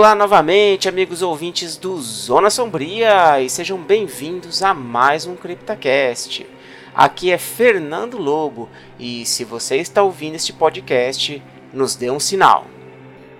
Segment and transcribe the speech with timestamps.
[0.00, 6.46] Olá novamente, amigos ouvintes do Zona Sombria, e sejam bem-vindos a mais um CryptaCast.
[6.94, 12.64] Aqui é Fernando Lobo, e se você está ouvindo este podcast, nos dê um sinal.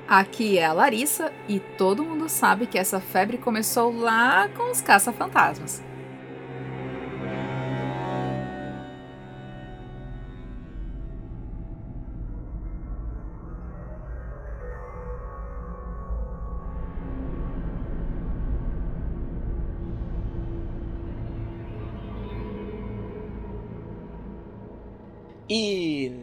[0.07, 4.83] Aqui é a Larissa, e todo mundo sabe que essa febre começou lá com os
[4.83, 5.83] caça-fantasmas.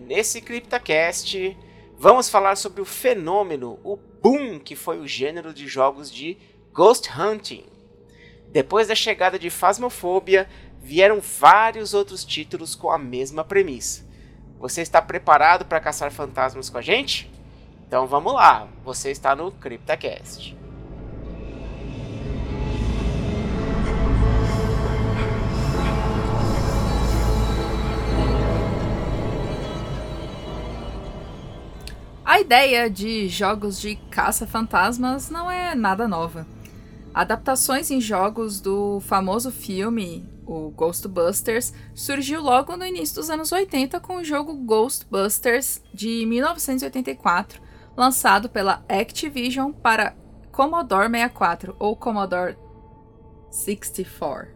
[0.08, 1.58] Nesse CryptaCast
[2.00, 6.38] vamos falar sobre o fenômeno, o boom que foi o gênero de jogos de
[6.72, 7.66] Ghost Hunting.
[8.50, 10.47] Depois da chegada de Phasmophobia,
[10.81, 14.08] vieram vários outros títulos com a mesma premissa.
[14.58, 17.30] Você está preparado para caçar fantasmas com a gente?
[17.85, 20.58] Então vamos lá, você está no CryptaCast.
[32.38, 36.46] A ideia de jogos de caça-fantasmas não é nada nova.
[37.12, 44.00] Adaptações em jogos do famoso filme, o Ghostbusters, surgiu logo no início dos anos 80
[44.02, 47.59] com o jogo Ghostbusters de 1984,
[47.97, 50.16] lançado pela Activision para
[50.52, 52.56] Commodore 64 ou Commodore
[53.50, 54.50] 64.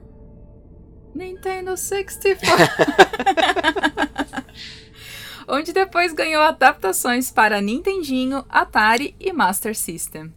[1.15, 2.63] Nintendo 64.
[5.51, 10.33] onde depois ganhou adaptações para Nintendinho, Atari e Master System.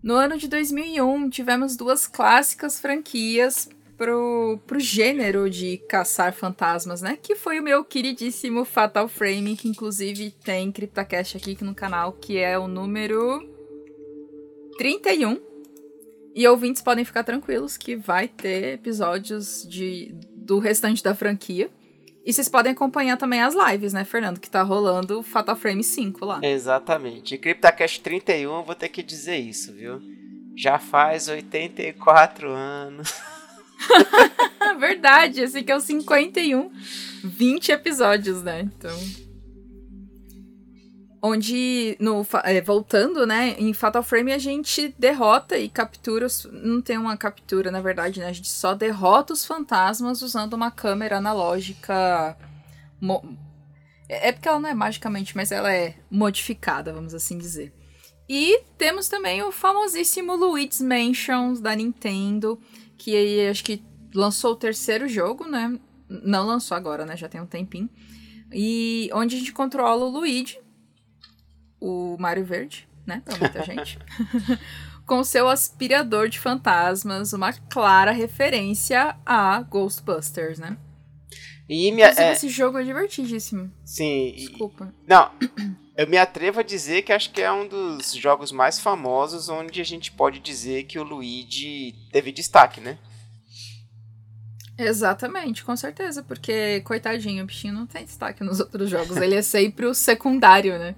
[0.00, 3.68] No ano de 2001, tivemos duas clássicas franquias
[3.98, 7.18] pro, pro gênero de caçar fantasmas, né?
[7.20, 12.38] Que foi o meu queridíssimo Fatal Frame, que inclusive tem CryptoCast aqui no canal, que
[12.38, 13.44] é o número
[14.78, 15.36] 31.
[16.32, 21.68] E ouvintes podem ficar tranquilos que vai ter episódios de, do restante da franquia.
[22.24, 24.38] E vocês podem acompanhar também as lives, né, Fernando?
[24.38, 26.40] Que tá rolando Fatal Frame 5 lá.
[26.42, 27.34] Exatamente.
[27.34, 30.00] E CryptoCast 31, eu vou ter que dizer isso, viu?
[30.54, 33.14] Já faz 84 anos.
[34.78, 36.70] Verdade, esse aqui é o 51.
[37.24, 38.68] 20 episódios, né?
[38.76, 38.96] Então
[41.22, 46.80] onde no é, voltando, né, em Fatal Frame a gente derrota e captura os, não
[46.80, 51.18] tem uma captura, na verdade, né, a gente só derrota os fantasmas usando uma câmera
[51.18, 52.36] analógica
[54.08, 57.72] é, é porque ela não é magicamente, mas ela é modificada, vamos assim dizer.
[58.28, 62.60] E temos também o famosíssimo Luigi's Mansion da Nintendo,
[62.96, 63.82] que aí acho que
[64.14, 65.78] lançou o terceiro jogo, né?
[66.08, 67.16] Não lançou agora, né?
[67.16, 67.88] Já tem um tempinho.
[68.52, 70.59] E onde a gente controla o Luigi,
[71.80, 73.22] o Mário Verde, né?
[73.24, 73.98] Pra muita gente.
[75.10, 80.76] com seu aspirador de fantasmas, uma clara referência a Ghostbusters, né?
[81.68, 82.32] E é...
[82.32, 83.72] esse jogo é divertidíssimo.
[83.84, 84.32] Sim.
[84.36, 84.94] Desculpa.
[85.04, 85.10] E...
[85.10, 85.30] Não,
[85.96, 89.80] eu me atrevo a dizer que acho que é um dos jogos mais famosos onde
[89.80, 92.96] a gente pode dizer que o Luigi teve destaque, né?
[94.78, 99.42] Exatamente, com certeza, porque coitadinho, o bichinho não tem destaque nos outros jogos, ele é
[99.42, 100.94] sempre o secundário, né?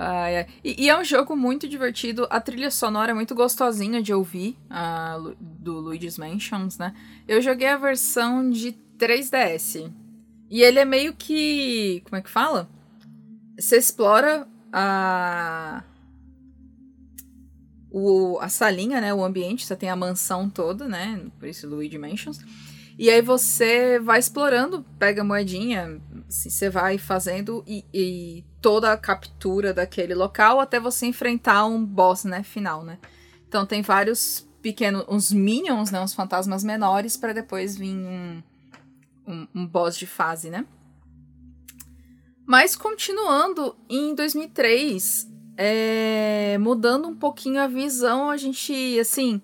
[0.00, 0.46] Ah, é.
[0.62, 2.24] E, e, é um jogo muito divertido.
[2.30, 4.56] A trilha sonora é muito gostosinha de ouvir,
[5.40, 6.94] do Luigi's Mansions, né?
[7.26, 9.92] Eu joguei a versão de 3DS.
[10.48, 12.00] E ele é meio que.
[12.04, 12.70] Como é que fala?
[13.58, 15.82] Você explora a.
[17.90, 19.12] O, a salinha, né?
[19.12, 21.26] O ambiente, você tem a mansão toda, né?
[21.40, 22.38] Por isso Luigi Mansions.
[22.98, 28.96] E aí você vai explorando, pega moedinha, assim, você vai fazendo e, e, toda a
[28.96, 32.98] captura daquele local até você enfrentar um boss, né, final, né?
[33.46, 38.42] Então tem vários pequenos, uns minions, né, uns fantasmas menores para depois vir um,
[39.24, 40.66] um, um boss de fase, né?
[42.44, 49.40] Mas continuando, em 2003, é, mudando um pouquinho a visão, a gente, assim,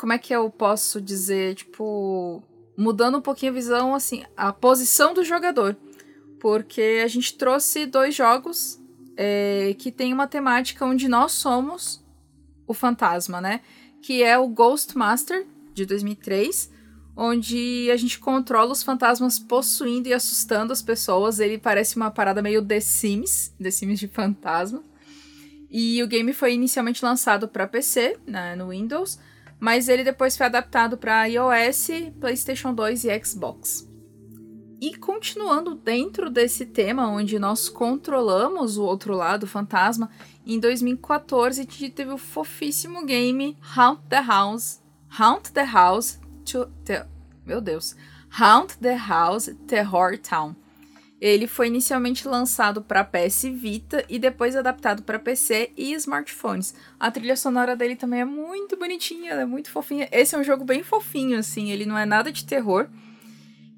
[0.00, 2.42] como é que eu posso dizer, tipo,
[2.74, 5.76] mudando um pouquinho a visão, assim, a posição do jogador.
[6.40, 8.80] Porque a gente trouxe dois jogos
[9.14, 12.02] é, que tem uma temática onde nós somos
[12.66, 13.60] o fantasma, né?
[14.00, 16.72] Que é o Ghost Master, de 2003,
[17.14, 21.40] onde a gente controla os fantasmas possuindo e assustando as pessoas.
[21.40, 24.82] Ele parece uma parada meio The Sims, The Sims de fantasma.
[25.70, 29.18] E o game foi inicialmente lançado para PC, né, no Windows,
[29.60, 33.88] mas ele depois foi adaptado para iOS, PlayStation 2 e Xbox.
[34.80, 40.10] E continuando dentro desse tema, onde nós controlamos o outro lado, o fantasma,
[40.46, 44.80] em 2014 a gente teve o fofíssimo game Haunt the House.
[45.18, 46.66] Haunt the House to.
[47.44, 47.94] Meu Deus.
[48.30, 50.56] Haunt the House Terror Town.
[51.20, 56.74] Ele foi inicialmente lançado para PS Vita e depois adaptado para PC e smartphones.
[56.98, 60.08] A trilha sonora dele também é muito bonitinha, é muito fofinha.
[60.10, 62.88] Esse é um jogo bem fofinho, assim, ele não é nada de terror.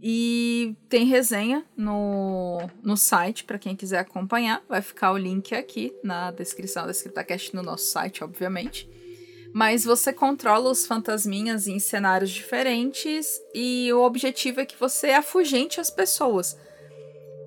[0.05, 4.63] E tem resenha no, no site para quem quiser acompanhar.
[4.69, 8.89] Vai ficar o link aqui na descrição da ScriptaCast no nosso site, obviamente.
[9.53, 15.81] Mas você controla os fantasminhas em cenários diferentes e o objetivo é que você afugente
[15.81, 16.57] as pessoas.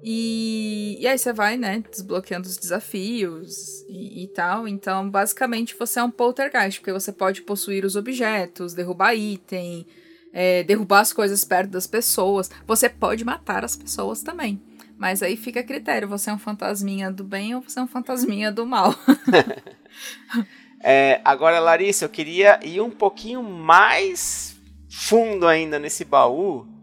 [0.07, 4.68] E, e aí você vai, né, desbloqueando os desafios e, e, tal.
[4.68, 9.88] Então, basicamente, você é um poltergeist, porque você pode possuir os objetos, derrubar item,
[10.31, 12.52] é, derrubar as coisas perto das pessoas.
[12.68, 14.62] Você pode matar as pessoas também.
[14.96, 17.88] Mas aí fica a critério: você é um fantasminha do bem ou você é um
[17.88, 18.94] fantasminha do mal.
[20.84, 24.56] é, agora, Larissa, eu queria ir um pouquinho mais
[24.88, 26.75] fundo ainda nesse baú.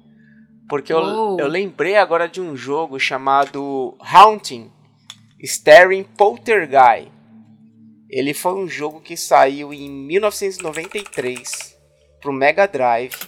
[0.72, 4.72] Porque eu, eu lembrei agora de um jogo chamado Haunting
[5.38, 7.12] Staring Poltergeist.
[8.08, 11.78] Ele foi um jogo que saiu em 1993
[12.18, 13.18] para o Mega Drive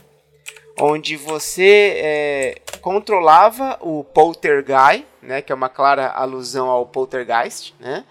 [0.80, 8.06] onde você é, controlava o Poltergeist, né, que é uma clara alusão ao Poltergeist, né?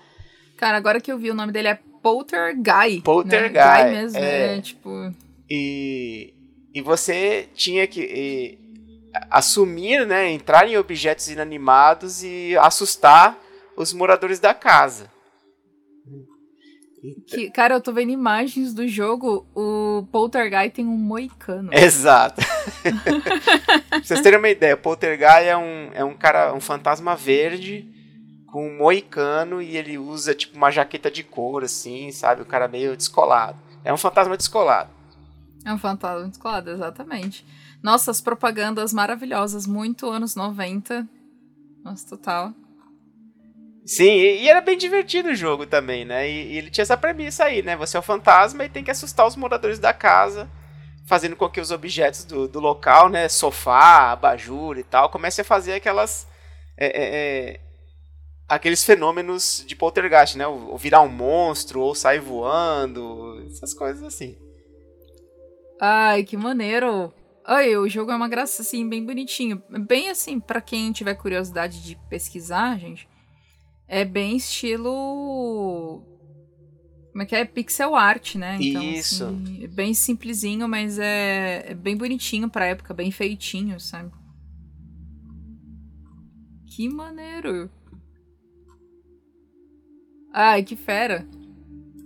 [0.58, 3.02] Cara, agora que eu vi o nome dele é Poltergeist.
[3.02, 3.84] Poltergeist.
[3.84, 3.92] Né?
[3.92, 5.12] Mesmo, é, é tipo...
[5.50, 6.36] E,
[6.72, 8.63] e você tinha que e,
[9.30, 13.38] assumir, né, entrar em objetos inanimados e assustar
[13.76, 15.12] os moradores da casa.
[17.28, 21.70] Que, cara, eu tô vendo imagens do jogo, o Poltergeist tem um moicano.
[21.76, 22.42] Exato.
[23.90, 27.90] pra vocês terem uma ideia, o Poltergeist é um, é um cara, um fantasma verde
[28.48, 32.42] com um moicano e ele usa tipo uma jaqueta de couro, assim, sabe?
[32.42, 33.58] O cara meio descolado.
[33.84, 34.90] É um fantasma descolado.
[35.66, 37.46] É um fantasma descolado, exatamente.
[37.84, 41.06] Nossa, as propagandas maravilhosas, muito anos 90.
[41.84, 42.54] Nossa, total.
[43.86, 46.30] Sim, e, era bem divertido o jogo também, né?
[46.30, 47.76] E, e, ele tinha essa premissa aí, né?
[47.76, 50.50] Você é o fantasma e tem que assustar os moradores da casa,
[51.06, 53.28] fazendo com que os objetos do, do local, né?
[53.28, 56.26] Sofá, abajur e tal, comecem a fazer aquelas.
[56.78, 57.04] É, é,
[57.56, 57.60] é,
[58.48, 60.48] aqueles fenômenos de poltergeist, né?
[60.48, 64.38] Ou, virar um monstro, ou sair voando, essas coisas assim.
[65.82, 67.14] Ai, que maneiro!
[67.46, 69.62] Ai, o jogo é uma graça, assim, bem bonitinho.
[69.88, 73.08] Bem assim, para quem tiver curiosidade de pesquisar, gente
[73.88, 76.04] é bem estilo.
[77.12, 77.46] Como é que é?
[77.46, 78.58] Pixel art, né?
[78.60, 79.26] Então, Isso.
[79.26, 84.12] Assim, é bem simplesinho, mas é, é bem bonitinho pra época, bem feitinho, sabe?
[86.66, 87.70] Que maneiro!
[90.34, 91.28] Ai, que fera!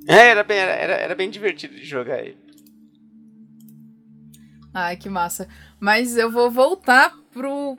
[0.06, 2.47] É, era bem, era, era bem divertido de jogar ele.
[4.79, 5.48] Ai, que massa.
[5.79, 7.77] Mas eu vou voltar pro.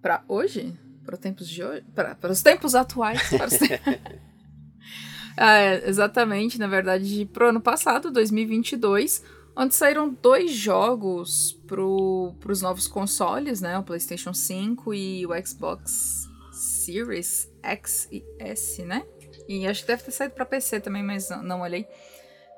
[0.00, 0.74] pra hoje?
[1.04, 3.20] para, tempos de hoje, para, os tempos atuais.
[3.32, 3.60] Os
[5.36, 9.22] é, exatamente, na verdade, pro ano passado, 2022,
[9.54, 13.78] onde saíram dois jogos para os novos consoles, né?
[13.78, 19.04] O PlayStation 5 e o Xbox Series X e S, né?
[19.46, 21.86] E acho que deve ter saído para PC também, mas não, não olhei.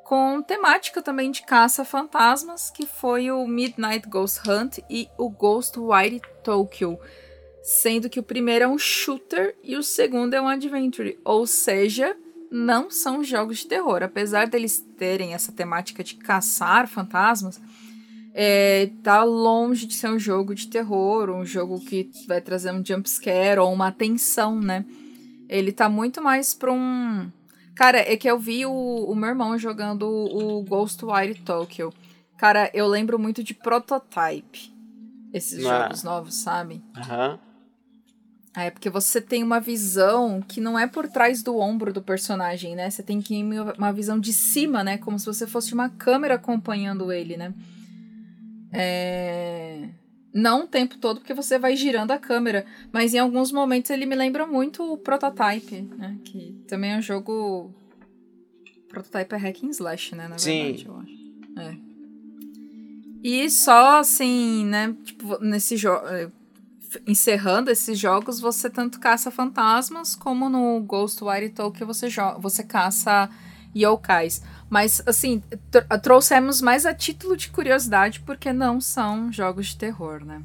[0.06, 6.98] Com temática também de caça-fantasmas, que foi o Midnight Ghost Hunt e o Ghostwire Tokyo
[7.66, 12.16] sendo que o primeiro é um shooter e o segundo é um adventure, ou seja,
[12.48, 14.04] não são jogos de terror.
[14.04, 17.60] Apesar deles terem essa temática de caçar fantasmas,
[18.32, 22.84] é, tá longe de ser um jogo de terror, um jogo que vai trazer um
[22.84, 24.84] jump scare ou uma tensão, né?
[25.48, 27.28] Ele tá muito mais pra um.
[27.76, 31.92] Cara, é que eu vi o, o meu irmão jogando o Ghostwire Tokyo.
[32.36, 34.74] Cara, eu lembro muito de Prototype.
[35.32, 35.82] Esses ah.
[35.82, 36.82] jogos novos, sabe?
[36.96, 37.32] Aham.
[37.32, 37.46] Uhum.
[38.58, 42.74] É porque você tem uma visão que não é por trás do ombro do personagem,
[42.74, 42.88] né?
[42.88, 43.44] Você tem que ir
[43.76, 44.96] uma visão de cima, né?
[44.96, 47.52] Como se você fosse uma câmera acompanhando ele, né?
[48.72, 49.90] É...
[50.36, 52.66] Não o tempo todo, porque você vai girando a câmera.
[52.92, 56.18] Mas em alguns momentos ele me lembra muito o Prototype, né?
[56.22, 57.74] Que também é um jogo.
[58.88, 60.28] Prototype é hack and slash, né?
[60.28, 60.84] Na verdade, Sim.
[60.86, 61.70] eu acho.
[61.70, 61.76] É.
[63.24, 64.94] E só assim, né?
[65.04, 66.06] Tipo, nesse jogo
[67.06, 73.28] encerrando esses jogos, você tanto caça fantasmas, como no Ghostwire Tokyo você, você caça
[73.74, 74.42] yokais.
[74.68, 80.24] Mas, assim, tr trouxemos mais a título de curiosidade, porque não são jogos de terror,
[80.24, 80.42] né?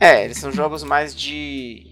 [0.00, 1.86] É, eles são jogos mais de.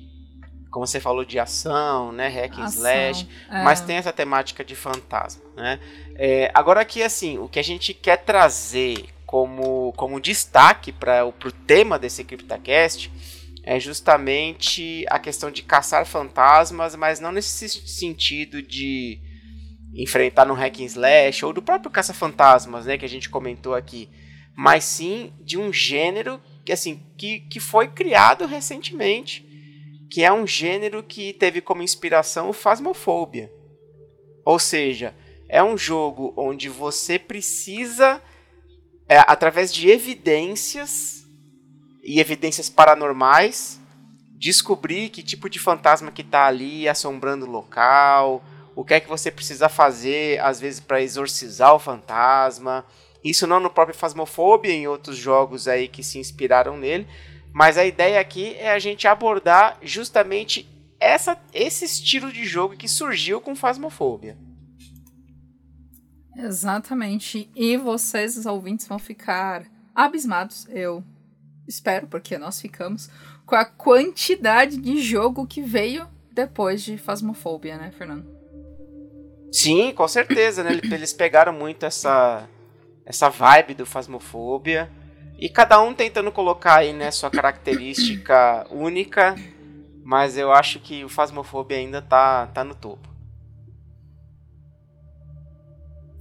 [0.70, 2.28] Como você falou, de ação, né?
[2.28, 3.28] Hack and slash.
[3.50, 3.62] É.
[3.62, 5.78] Mas tem essa temática de fantasma, né?
[6.16, 11.32] É, agora aqui, assim, o que a gente quer trazer como, como destaque para o
[11.66, 13.10] tema desse CryptoCast
[13.62, 19.18] é justamente a questão de caçar fantasmas, mas não nesse sentido de
[19.94, 24.08] enfrentar no hack and slash ou do próprio caça-fantasmas, né, que a gente comentou aqui,
[24.56, 29.46] mas sim de um gênero que assim que, que foi criado recentemente,
[30.10, 33.52] que é um gênero que teve como inspiração o Phasmophobia.
[34.44, 35.14] Ou seja,
[35.48, 38.20] é um jogo onde você precisa
[39.08, 41.26] é, através de evidências
[42.02, 43.80] e evidências paranormais,
[44.36, 48.42] descobrir que tipo de fantasma que está ali assombrando o local,
[48.74, 52.84] o que é que você precisa fazer, às vezes, para exorcizar o fantasma.
[53.22, 57.06] Isso não no próprio Phasmophobia, em outros jogos aí que se inspiraram nele,
[57.52, 62.88] mas a ideia aqui é a gente abordar justamente essa, esse estilo de jogo que
[62.88, 64.36] surgiu com Phasmophobia.
[66.36, 67.48] Exatamente.
[67.54, 69.64] E vocês, os ouvintes, vão ficar
[69.94, 70.66] abismados.
[70.68, 71.04] Eu
[71.66, 73.08] espero, porque nós ficamos,
[73.46, 78.33] com a quantidade de jogo que veio depois de Phasmophobia, né, Fernando?
[79.54, 80.72] Sim, com certeza, né?
[80.90, 82.48] Eles pegaram muito essa,
[83.06, 84.90] essa vibe do Phasmophobia
[85.38, 89.36] e cada um tentando colocar aí, né, sua característica única,
[90.04, 93.08] mas eu acho que o Phasmophobia ainda tá, tá no topo.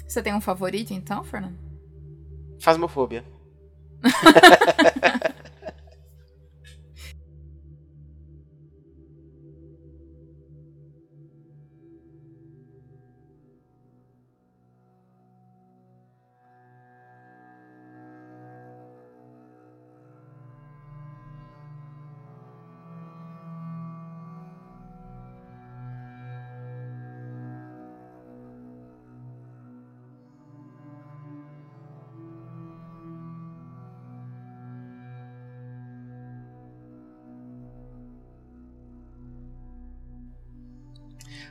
[0.07, 1.57] Você tem um favorito então, Fernando?
[2.61, 3.25] Phasmophobia.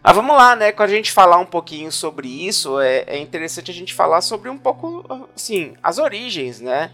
[0.02, 0.72] Mas vamos lá, né?
[0.72, 4.50] Quando a gente falar um pouquinho sobre isso, é, é interessante a gente falar sobre
[4.50, 5.04] um pouco,
[5.34, 6.90] assim, as origens, né?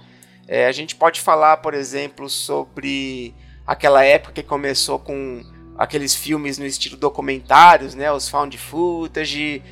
[0.46, 3.34] É, a gente pode falar, por exemplo, sobre
[3.66, 5.42] aquela época que começou com
[5.76, 8.12] aqueles filmes no estilo documentários, né?
[8.12, 9.62] Os found footage,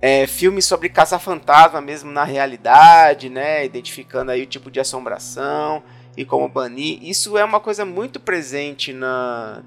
[0.00, 3.62] é, filmes sobre caça-fantasma mesmo na realidade, né?
[3.62, 5.82] Identificando aí o tipo de assombração
[6.16, 6.98] e como banir.
[7.02, 9.62] Isso é uma coisa muito presente na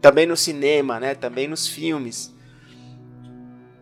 [0.00, 1.14] também no cinema, né?
[1.14, 2.35] Também nos filmes.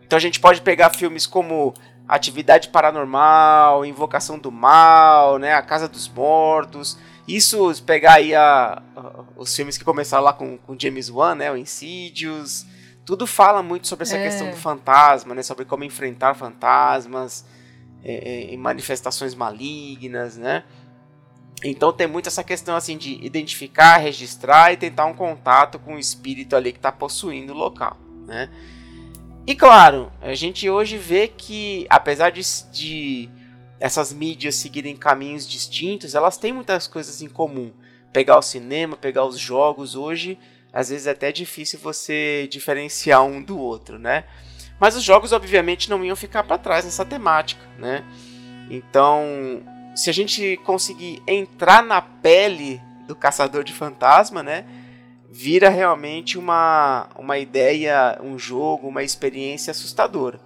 [0.05, 1.73] Então a gente pode pegar filmes como
[2.07, 6.97] Atividade Paranormal, Invocação do Mal, né, A Casa dos Mortos.
[7.27, 11.51] Isso, pegar aí a, a, os filmes que começaram lá com, com James Wan, né,
[11.51, 12.67] o Insidious,
[13.03, 14.23] tudo fala muito sobre essa é.
[14.23, 17.43] questão do fantasma, né, sobre como enfrentar fantasmas
[18.03, 20.63] é, é, em manifestações malignas, né.
[21.63, 25.99] Então tem muito essa questão assim de identificar, registrar e tentar um contato com o
[25.99, 27.97] espírito ali que está possuindo o local,
[28.27, 28.51] né.
[29.47, 33.29] E claro, a gente hoje vê que, apesar de, de
[33.79, 37.71] essas mídias seguirem caminhos distintos, elas têm muitas coisas em comum.
[38.11, 40.39] Pegar o cinema, pegar os jogos, hoje,
[40.73, 44.23] às vezes é até difícil você diferenciar um do outro, né?
[44.79, 48.03] Mas os jogos, obviamente, não iam ficar para trás nessa temática, né?
[48.67, 49.61] Então,
[49.95, 54.65] se a gente conseguir entrar na pele do caçador de fantasma, né?
[55.37, 60.39] Vira realmente uma, uma ideia, um jogo, uma experiência assustadora.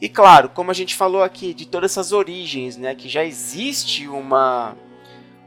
[0.00, 4.08] E claro, como a gente falou aqui, de todas essas origens, né, que já existe
[4.08, 4.74] uma,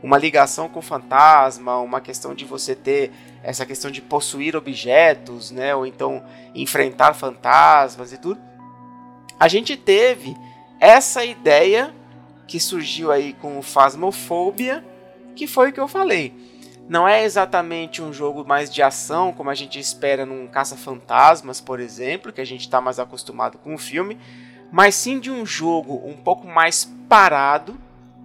[0.03, 3.11] uma ligação com fantasma, uma questão de você ter
[3.41, 6.23] essa questão de possuir objetos, né, ou então
[6.53, 8.39] enfrentar fantasmas e tudo.
[9.39, 10.37] A gente teve
[10.79, 11.91] essa ideia
[12.47, 14.85] que surgiu aí com o Phasmophobia,
[15.35, 16.54] que foi o que eu falei
[16.87, 21.79] não é exatamente um jogo mais de ação, como a gente espera num Caça-Fantasmas, por
[21.79, 24.19] exemplo, que a gente está mais acostumado com o filme,
[24.71, 27.79] mas sim de um jogo um pouco mais parado,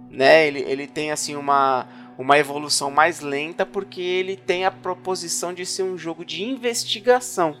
[0.09, 0.45] né?
[0.47, 1.87] Ele, ele tem assim uma,
[2.17, 7.57] uma evolução mais lenta, porque ele tem a proposição de ser um jogo de investigação.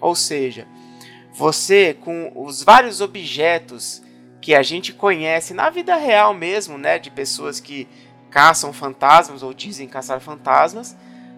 [0.00, 0.66] Ou seja,
[1.32, 4.02] você com os vários objetos
[4.40, 7.88] que a gente conhece na vida real mesmo, né, de pessoas que
[8.30, 10.96] caçam fantasmas ou dizem caçar fantasmas,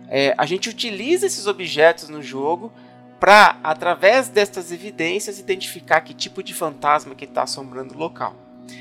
[0.09, 2.73] é, a gente utiliza esses objetos no jogo
[3.19, 8.37] para, através destas evidências, identificar que tipo de fantasma que está assombrando o local.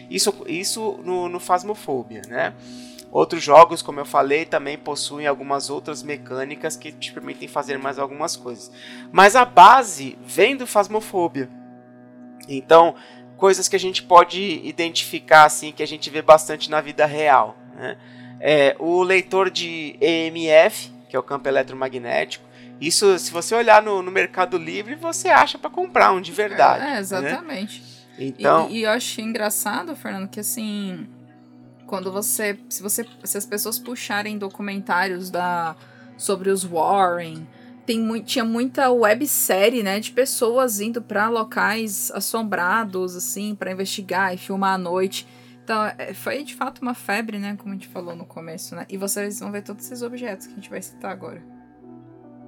[0.10, 2.53] Isso, isso no, no Phasmophobia, né?
[3.12, 8.00] Outros jogos, como eu falei, também possuem algumas outras mecânicas que te permitem fazer mais
[8.00, 8.72] algumas coisas.
[9.12, 11.50] Mas a base vem do Phasmophobia.
[12.48, 12.96] Então,
[13.36, 17.58] coisas que a gente pode identificar assim, que a gente vê bastante na vida real.
[17.75, 17.98] Né?
[18.40, 22.51] É, o leitor de EMF, que é o campo eletromagnético,
[22.82, 26.84] isso, se você olhar no, no Mercado Livre, você acha para comprar um de verdade.
[26.84, 27.82] É, é exatamente.
[28.18, 28.25] Né?
[28.25, 28.68] Então...
[28.70, 31.08] E, e, eu achei engraçado, Fernando, que assim,
[31.86, 35.75] quando você se você se as pessoas puxarem documentários da
[36.18, 37.48] sobre os Warren,
[37.86, 44.38] tem tinha muita websérie, né, de pessoas indo para locais assombrados assim, para investigar e
[44.38, 45.28] filmar à noite.
[45.63, 48.86] Então, é, foi de fato uma febre, né, como a gente falou no começo, né?
[48.89, 51.41] E vocês vão ver todos esses objetos que a gente vai citar agora.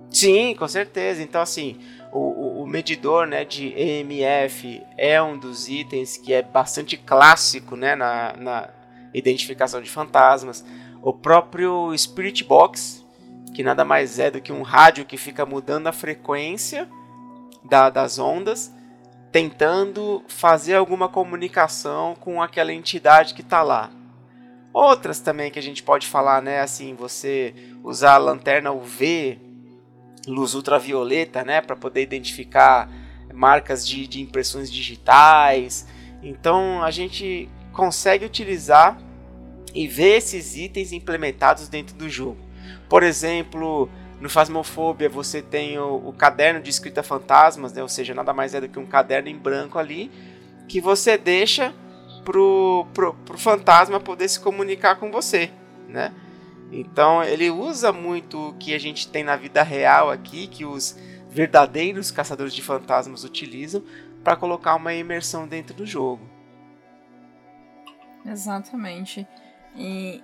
[0.09, 1.23] Sim, com certeza.
[1.23, 1.79] Então, assim,
[2.11, 7.95] o, o, medidor né, de EMF é um dos itens que é bastante clássico né,
[7.95, 8.69] na, na
[9.11, 10.63] identificação de fantasmas.
[11.01, 13.03] O próprio Spirit Box,
[13.55, 16.87] que nada mais é do que um rádio que fica mudando a frequência
[17.63, 18.71] da, das ondas,
[19.33, 23.91] tentando fazer alguma comunicação com aquela entidade que está lá.
[24.71, 26.61] Outras também que a gente pode falar, né?
[26.61, 29.39] Assim, você usar a lanterna UV
[30.27, 32.89] luz ultravioleta, né, para poder identificar
[33.33, 35.85] marcas de, de impressões digitais.
[36.21, 38.97] Então a gente consegue utilizar
[39.73, 42.37] e ver esses itens implementados dentro do jogo.
[42.87, 43.89] Por exemplo,
[44.23, 47.81] no Phasmophobia você tem o, o, caderno de escrita fantasmas, né?
[47.81, 50.09] ou seja, nada mais é do que um caderno em branco ali,
[50.65, 51.73] que você deixa
[52.23, 55.51] pro, pro, pro fantasma poder se comunicar com você,
[55.89, 56.13] né?
[56.71, 60.97] Então ele usa muito o que a gente tem na vida real aqui, que os
[61.29, 63.83] verdadeiros caçadores de fantasmas utilizam
[64.23, 66.25] para colocar uma imersão dentro do jogo.
[68.25, 69.27] Exatamente.
[69.75, 70.23] E.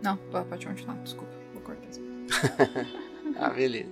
[0.00, 1.35] Não, pode continuar, desculpa.
[3.38, 3.90] ah, beleza.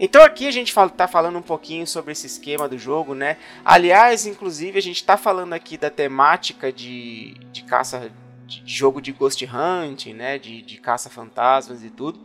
[0.00, 3.36] Então aqui a gente está falando um pouquinho sobre esse esquema do jogo, né?
[3.64, 8.10] Aliás, inclusive a gente está falando aqui da temática de, de caça,
[8.46, 10.38] de jogo de Ghost Hunting, né?
[10.38, 12.20] De, de caça fantasmas e tudo.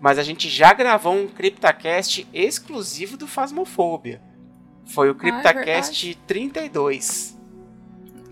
[0.00, 4.20] Mas a gente já gravou um CryptaCast exclusivo do Phasmophobia.
[4.86, 7.33] Foi o CryptaCast ah, é 32.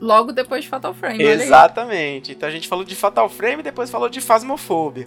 [0.03, 1.23] Logo depois de Fatal Frame.
[1.23, 2.33] Exatamente.
[2.33, 5.07] Então a gente falou de Fatal Frame e depois falou de Phasmophobia.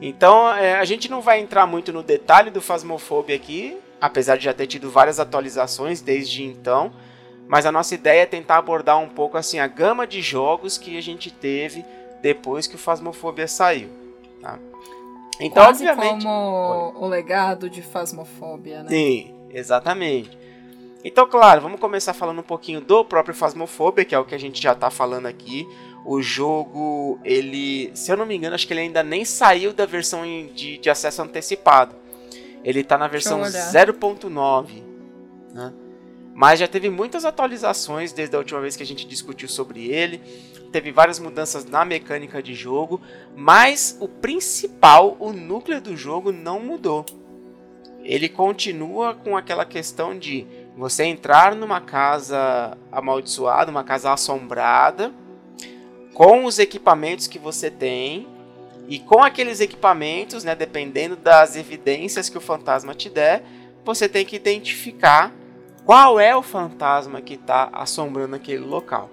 [0.00, 4.44] Então é, a gente não vai entrar muito no detalhe do Phasmophobia aqui, apesar de
[4.44, 6.92] já ter tido várias atualizações desde então.
[7.48, 10.96] Mas a nossa ideia é tentar abordar um pouco assim a gama de jogos que
[10.96, 11.84] a gente teve
[12.22, 13.88] depois que o Phasmophobia saiu.
[14.40, 14.56] Tá?
[15.40, 16.24] Então, Quase obviamente.
[16.24, 18.88] Como o legado de Phasmophobia, né?
[18.88, 20.38] Sim, exatamente.
[21.08, 24.38] Então, claro, vamos começar falando um pouquinho do próprio Phasmophobia, que é o que a
[24.38, 25.66] gente já está falando aqui.
[26.04, 29.86] O jogo, ele, se eu não me engano, acho que ele ainda nem saiu da
[29.86, 30.22] versão
[30.54, 31.96] de, de acesso antecipado.
[32.62, 34.82] Ele está na versão 0.9,
[35.54, 35.72] né?
[36.34, 40.20] Mas já teve muitas atualizações desde a última vez que a gente discutiu sobre ele.
[40.70, 43.00] Teve várias mudanças na mecânica de jogo,
[43.34, 47.06] mas o principal, o núcleo do jogo não mudou.
[48.02, 50.46] Ele continua com aquela questão de
[50.78, 55.12] você entrar numa casa amaldiçoada, uma casa assombrada,
[56.14, 58.28] com os equipamentos que você tem
[58.86, 63.44] e com aqueles equipamentos, né, dependendo das evidências que o fantasma te der,
[63.84, 65.32] você tem que identificar
[65.84, 69.10] qual é o fantasma que está assombrando aquele local.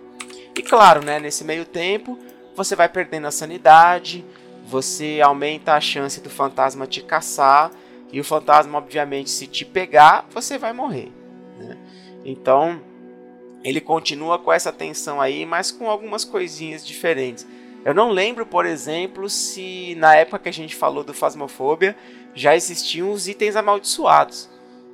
[0.56, 2.17] E claro, né, nesse meio tempo,
[2.56, 4.23] você vai perdendo a sanidade,
[4.67, 7.71] você aumenta a chance do fantasma te caçar
[8.12, 11.24] e o fantasma, obviamente, se te pegar, você vai morrer.
[12.25, 12.81] Então,
[13.63, 17.47] ele continua com essa tensão aí, mas com algumas coisinhas diferentes.
[17.85, 21.95] Eu não lembro, por exemplo, se na época que a gente falou do Fasmofobia
[22.33, 24.49] já existiam os itens amaldiçoados.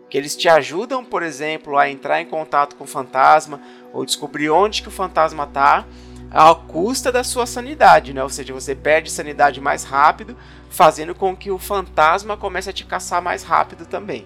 [0.10, 3.62] Que eles te ajudam, por exemplo, a entrar em contato com o fantasma
[3.94, 5.86] ou descobrir onde que o fantasma está
[6.30, 8.22] à custa da sua sanidade, né?
[8.22, 10.36] Ou seja, você perde sanidade mais rápido,
[10.70, 14.26] fazendo com que o fantasma comece a te caçar mais rápido também.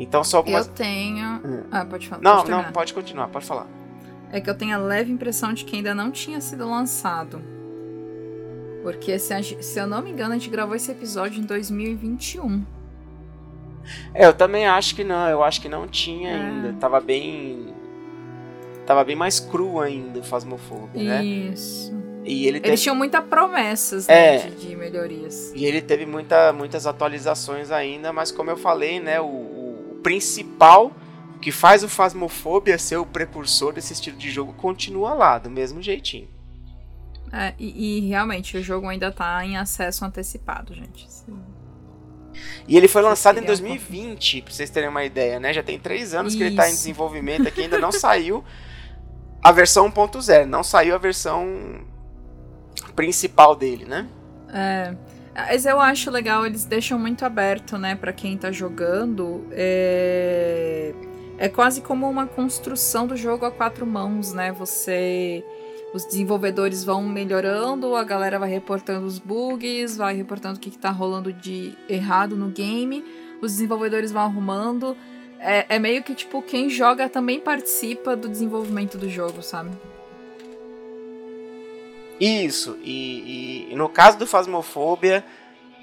[0.00, 0.42] Então só.
[0.46, 1.26] Eu tenho.
[1.44, 1.62] Hum.
[1.70, 2.22] Ah, pode falar.
[2.22, 3.66] Não, pode não, pode continuar, pode falar.
[4.32, 7.42] É que eu tenho a leve impressão de que ainda não tinha sido lançado.
[8.82, 12.64] Porque se, se eu não me engano, a gente gravou esse episódio em 2021.
[14.14, 16.34] É, eu também acho que não, eu acho que não tinha é.
[16.34, 16.72] ainda.
[16.80, 17.74] Tava bem.
[18.86, 21.24] Tava bem mais cru ainda o Fasmofobia, né?
[21.24, 21.92] Isso.
[22.24, 22.70] E ele teve...
[22.70, 25.52] Eles tinham muitas promessas né, é, de, de, melhorias.
[25.54, 29.26] E ele teve muita, muitas atualizações ainda, mas como eu falei, né, o,
[30.02, 30.92] principal
[31.40, 35.80] que faz o Phasmophobia ser o precursor desse estilo de jogo continua lá, do mesmo
[35.80, 36.28] jeitinho.
[37.32, 41.10] É, e, e, realmente o jogo ainda tá em acesso antecipado, gente.
[41.10, 41.38] Sim.
[42.66, 45.52] E ele foi lançado em 2020, pra vocês terem uma ideia, né?
[45.52, 46.38] Já tem três anos Isso.
[46.38, 48.44] que ele tá em desenvolvimento aqui, ainda não saiu
[49.42, 51.84] a versão 1.0, não saiu a versão
[52.94, 54.08] principal dele, né?
[54.52, 54.94] É.
[55.46, 59.46] Mas eu acho legal, eles deixam muito aberto, né, para quem tá jogando.
[59.50, 60.94] É...
[61.38, 64.52] é quase como uma construção do jogo a quatro mãos, né?
[64.52, 65.44] Você.
[65.92, 70.78] Os desenvolvedores vão melhorando, a galera vai reportando os bugs, vai reportando o que, que
[70.78, 73.04] tá rolando de errado no game,
[73.42, 74.96] os desenvolvedores vão arrumando.
[75.40, 79.70] É, é meio que, tipo, quem joga também participa do desenvolvimento do jogo, sabe?
[82.20, 85.24] Isso, e, e, e no caso do Phasmophobia,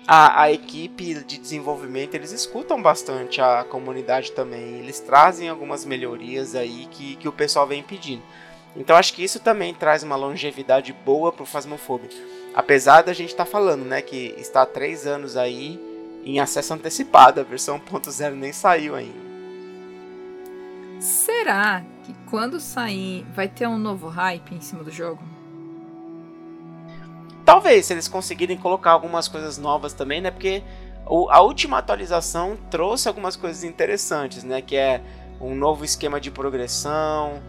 [0.07, 6.53] a, a, equipe de desenvolvimento eles escutam bastante a comunidade também, eles trazem algumas melhorias
[6.53, 8.21] aí que, que o pessoal vem pedindo.
[8.75, 12.09] Então acho que isso também traz uma longevidade boa para o Phasmophobia.
[12.53, 15.79] Apesar da gente estar tá falando, né, que está há três anos aí
[16.23, 19.27] em acesso antecipado, a versão 1.0 nem saiu ainda.
[20.99, 25.36] Será que quando sair vai ter um novo hype em cima do jogo?
[27.47, 30.29] Talvez, se eles conseguirem colocar algumas coisas novas também, né?
[30.29, 30.61] Porque
[31.29, 34.61] a última atualização trouxe algumas coisas interessantes, né?
[34.61, 35.01] Que é
[35.39, 37.41] um novo esquema de progressão,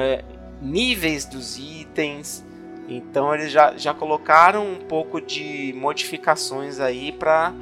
[0.00, 0.24] é,
[0.62, 2.42] níveis dos itens.
[2.88, 7.52] Então eles já, já colocaram um pouco de modificações aí para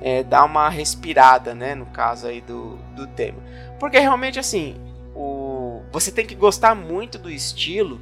[0.00, 1.74] é, dar uma respirada, né?
[1.74, 3.38] No caso aí do, do tema.
[3.78, 4.80] Porque realmente assim,
[5.14, 8.00] o, você tem que gostar muito do estilo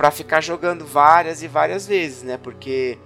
[0.00, 2.38] para ficar jogando várias e várias vezes, né?
[2.38, 2.98] Porque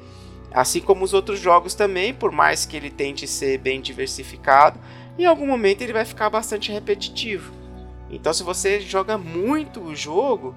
[0.53, 4.79] assim como os outros jogos também, por mais que ele tente ser bem diversificado,
[5.19, 7.53] em algum momento ele vai ficar bastante repetitivo.
[8.09, 10.55] Então se você joga muito o jogo,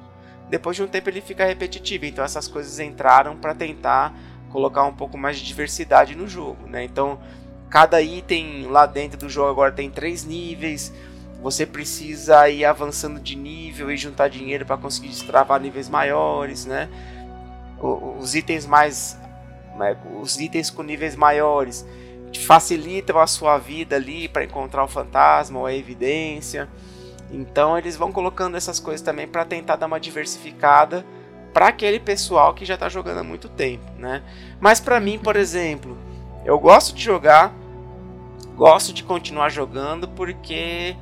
[0.47, 2.06] depois de um tempo ele fica repetitivo.
[2.06, 4.15] Então essas coisas entraram para tentar
[4.52, 6.84] colocar um pouco mais de diversidade no jogo, né?
[6.84, 7.19] Então
[7.67, 10.93] cada item lá dentro do jogo agora tem três níveis
[11.49, 16.89] você precisa ir avançando de nível e juntar dinheiro para conseguir destravar níveis maiores, né?
[18.19, 19.17] Os itens mais,
[19.77, 21.88] né, os itens com níveis maiores
[22.45, 26.67] facilitam a sua vida ali para encontrar o fantasma ou a evidência.
[27.31, 31.05] Então eles vão colocando essas coisas também para tentar dar uma diversificada
[31.53, 34.21] para aquele pessoal que já está jogando há muito tempo, né?
[34.60, 35.97] Mas para mim, por exemplo,
[36.43, 37.53] eu gosto de jogar,
[38.53, 40.97] gosto de continuar jogando porque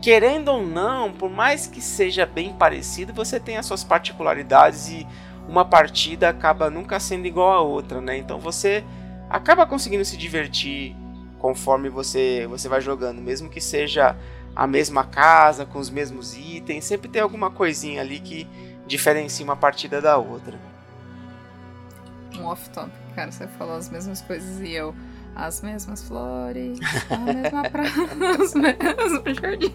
[0.00, 5.06] querendo ou não, por mais que seja bem parecido, você tem as suas particularidades e
[5.48, 8.16] uma partida acaba nunca sendo igual a outra, né?
[8.16, 8.84] Então você
[9.28, 10.96] acaba conseguindo se divertir
[11.38, 14.16] conforme você você vai jogando, mesmo que seja
[14.54, 18.46] a mesma casa com os mesmos itens, sempre tem alguma coisinha ali que
[18.86, 20.58] diferencia uma partida da outra.
[22.36, 24.94] Um off top, cara, você falou as mesmas coisas e eu
[25.34, 26.78] as mesmas flores,
[27.10, 27.92] a mesma praia,
[28.42, 29.72] os mesmos jardins.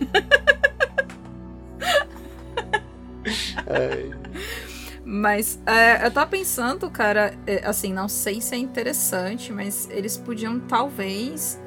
[5.03, 10.17] Mas é, eu tava pensando, cara, é, assim, não sei se é interessante, mas eles
[10.17, 11.61] podiam talvez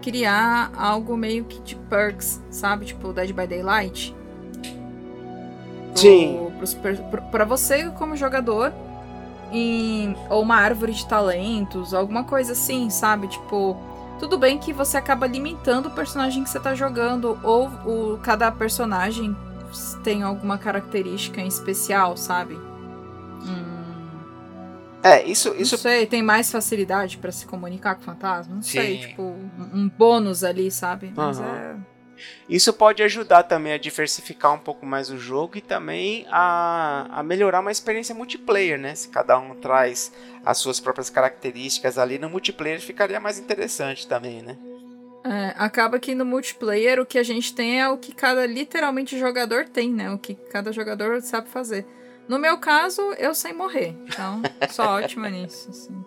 [0.00, 2.86] criar algo meio que de perks, sabe?
[2.86, 4.16] Tipo Dead by Daylight.
[5.94, 6.50] Sim.
[7.30, 8.72] Para você como jogador
[9.52, 13.28] em ou uma árvore de talentos, alguma coisa assim, sabe?
[13.28, 13.76] Tipo,
[14.18, 18.50] tudo bem que você acaba limitando o personagem que você tá jogando ou o cada
[18.52, 19.36] personagem
[20.02, 22.54] tem alguma característica em especial, sabe?
[22.54, 23.80] Hum.
[25.02, 25.76] É, isso, isso.
[25.76, 28.54] Não sei, tem mais facilidade para se comunicar com o fantasma?
[28.54, 28.72] Não Sim.
[28.72, 31.12] sei, tipo, um, um bônus ali, sabe?
[31.16, 31.46] Mas uhum.
[31.46, 31.76] é.
[32.48, 37.22] Isso pode ajudar também a diversificar um pouco mais o jogo e também a, a
[37.22, 38.94] melhorar uma experiência multiplayer, né?
[38.94, 40.12] Se cada um traz
[40.44, 44.56] as suas próprias características ali no multiplayer, ficaria mais interessante também, né?
[45.22, 49.18] É, acaba que no multiplayer o que a gente tem é o que cada literalmente
[49.18, 50.10] jogador tem, né?
[50.10, 51.86] O que cada jogador sabe fazer.
[52.26, 53.94] No meu caso, eu sei morrer.
[54.04, 55.68] Então, sou ótima nisso.
[55.68, 56.04] Assim.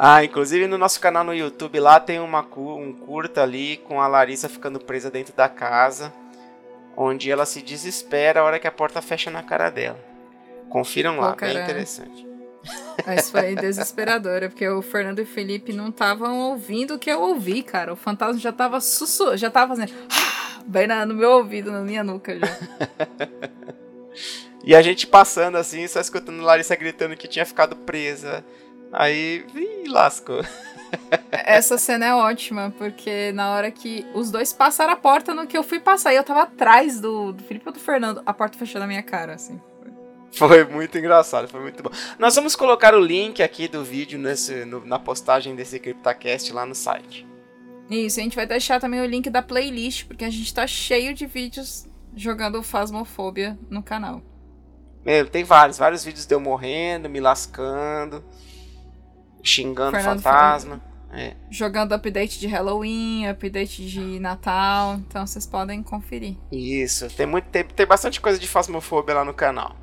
[0.00, 4.06] Ah, inclusive no nosso canal no YouTube lá tem uma, um curta ali com a
[4.06, 6.12] Larissa ficando presa dentro da casa,
[6.96, 9.98] onde ela se desespera a hora que a porta fecha na cara dela.
[10.68, 12.24] Confiram lá, oh, bem interessante.
[13.18, 17.20] Isso foi desesperadora, porque o Fernando e o Felipe não estavam ouvindo o que eu
[17.20, 17.92] ouvi, cara.
[17.92, 19.92] O fantasma já tava sussurrando, já tava fazendo
[20.64, 22.56] bem na, no meu ouvido, na minha nuca já.
[24.62, 28.44] e a gente passando assim, só escutando Larissa gritando que tinha ficado presa
[28.92, 30.42] Aí, ih, lascou.
[31.30, 35.56] Essa cena é ótima, porque na hora que os dois passaram a porta, no que
[35.56, 38.58] eu fui passar, e eu tava atrás do, do Felipe ou do Fernando, a porta
[38.58, 39.60] fechou na minha cara, assim.
[40.32, 41.90] Foi muito engraçado, foi muito bom.
[42.18, 46.66] Nós vamos colocar o link aqui do vídeo nesse, no, na postagem desse CryptoCast lá
[46.66, 47.26] no site.
[47.90, 51.14] Isso, a gente vai deixar também o link da playlist, porque a gente tá cheio
[51.14, 54.22] de vídeos jogando Phasmophobia no canal.
[55.04, 58.22] Meu, tem vários, vários vídeos de eu morrendo, me lascando,
[59.48, 60.80] xingando Fernando fantasma.
[61.10, 61.34] É.
[61.50, 66.36] Jogando update de Halloween, update de Natal, então vocês podem conferir.
[66.52, 69.74] Isso, tem, muito, tem, tem bastante coisa de Phasmophobia lá no canal.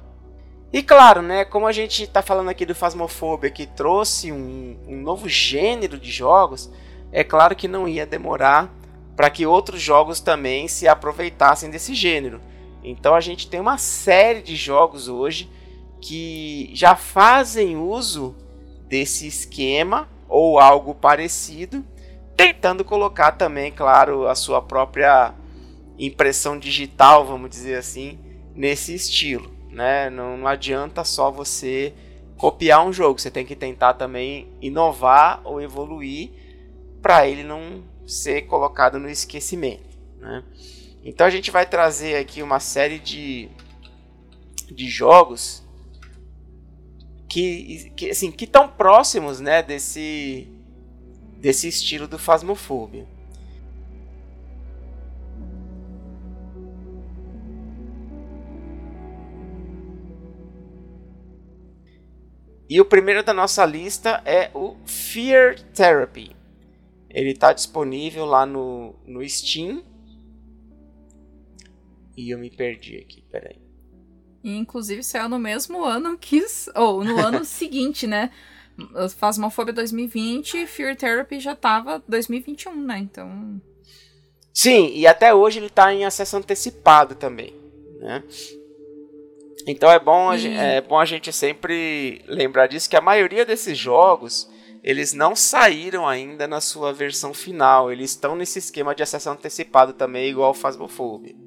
[0.72, 5.02] E claro, né, como a gente está falando aqui do Phasmophobia que trouxe um, um
[5.02, 6.72] novo gênero de jogos,
[7.12, 8.72] é claro que não ia demorar
[9.16, 12.42] para que outros jogos também se aproveitassem desse gênero.
[12.84, 15.50] Então a gente tem uma série de jogos hoje
[16.02, 18.36] que já fazem uso
[18.88, 21.86] desse esquema ou algo parecido,
[22.36, 25.34] tentando colocar também, claro, a sua própria
[25.98, 28.20] impressão digital, vamos dizer assim,
[28.54, 29.52] nesse estilo.
[29.70, 30.10] Né?
[30.10, 31.94] Não, não adianta só você
[32.38, 36.32] copiar um jogo, você tem que tentar também inovar ou evoluir
[37.02, 39.98] para ele não ser colocado no esquecimento.
[40.20, 40.44] Né?
[41.04, 43.50] Então a gente vai trazer aqui uma série de,
[44.72, 45.65] de jogos
[47.28, 50.48] que, que assim que tão próximos, né, desse
[51.38, 53.08] desse estilo do Phasmophobia.
[62.68, 66.36] E o primeiro da nossa lista é o Fear Therapy.
[67.10, 69.84] Ele está disponível lá no, no Steam.
[72.18, 73.65] E eu me perdi aqui, peraí.
[74.46, 76.40] E, inclusive saiu no mesmo ano que.
[76.76, 78.30] Ou no ano seguinte, né?
[79.18, 83.00] Phasmophobia 2020 Fear Therapy já tava 2021, né?
[83.00, 83.60] Então.
[84.54, 87.56] Sim, e até hoje ele está em acesso antecipado também,
[88.00, 88.24] né?
[89.66, 90.48] Então é bom, e...
[90.48, 94.48] é bom a gente sempre lembrar disso, que a maioria desses jogos
[94.84, 97.92] eles não saíram ainda na sua versão final.
[97.92, 101.45] Eles estão nesse esquema de acesso antecipado também, igual o Phasmophobia.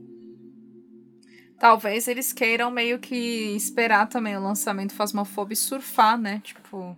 [1.59, 3.15] Talvez eles queiram meio que
[3.57, 6.41] esperar também o lançamento do Phasmophobia e surfar, né?
[6.45, 6.97] Tipo,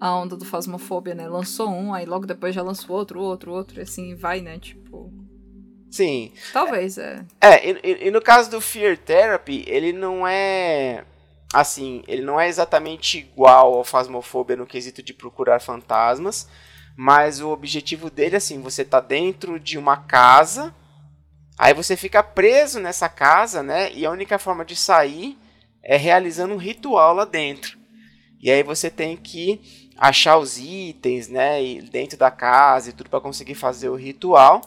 [0.00, 1.28] a onda do Phasmophobia, né?
[1.28, 4.58] Lançou um, aí logo depois já lançou outro, outro, outro, e assim vai, né?
[4.58, 5.12] Tipo.
[5.90, 6.32] Sim.
[6.52, 7.24] Talvez, é.
[7.40, 11.04] É, e, e no caso do Fear Therapy, ele não é
[11.54, 16.48] assim, ele não é exatamente igual ao Phasmophobia no quesito de procurar fantasmas,
[16.96, 20.74] mas o objetivo dele, assim, você tá dentro de uma casa,
[21.58, 23.92] aí você fica preso nessa casa, né?
[23.92, 25.38] E a única forma de sair
[25.82, 27.78] é realizando um ritual lá dentro.
[28.40, 33.20] E aí você tem que achar os itens, né, dentro da casa e tudo para
[33.20, 34.60] conseguir fazer o ritual,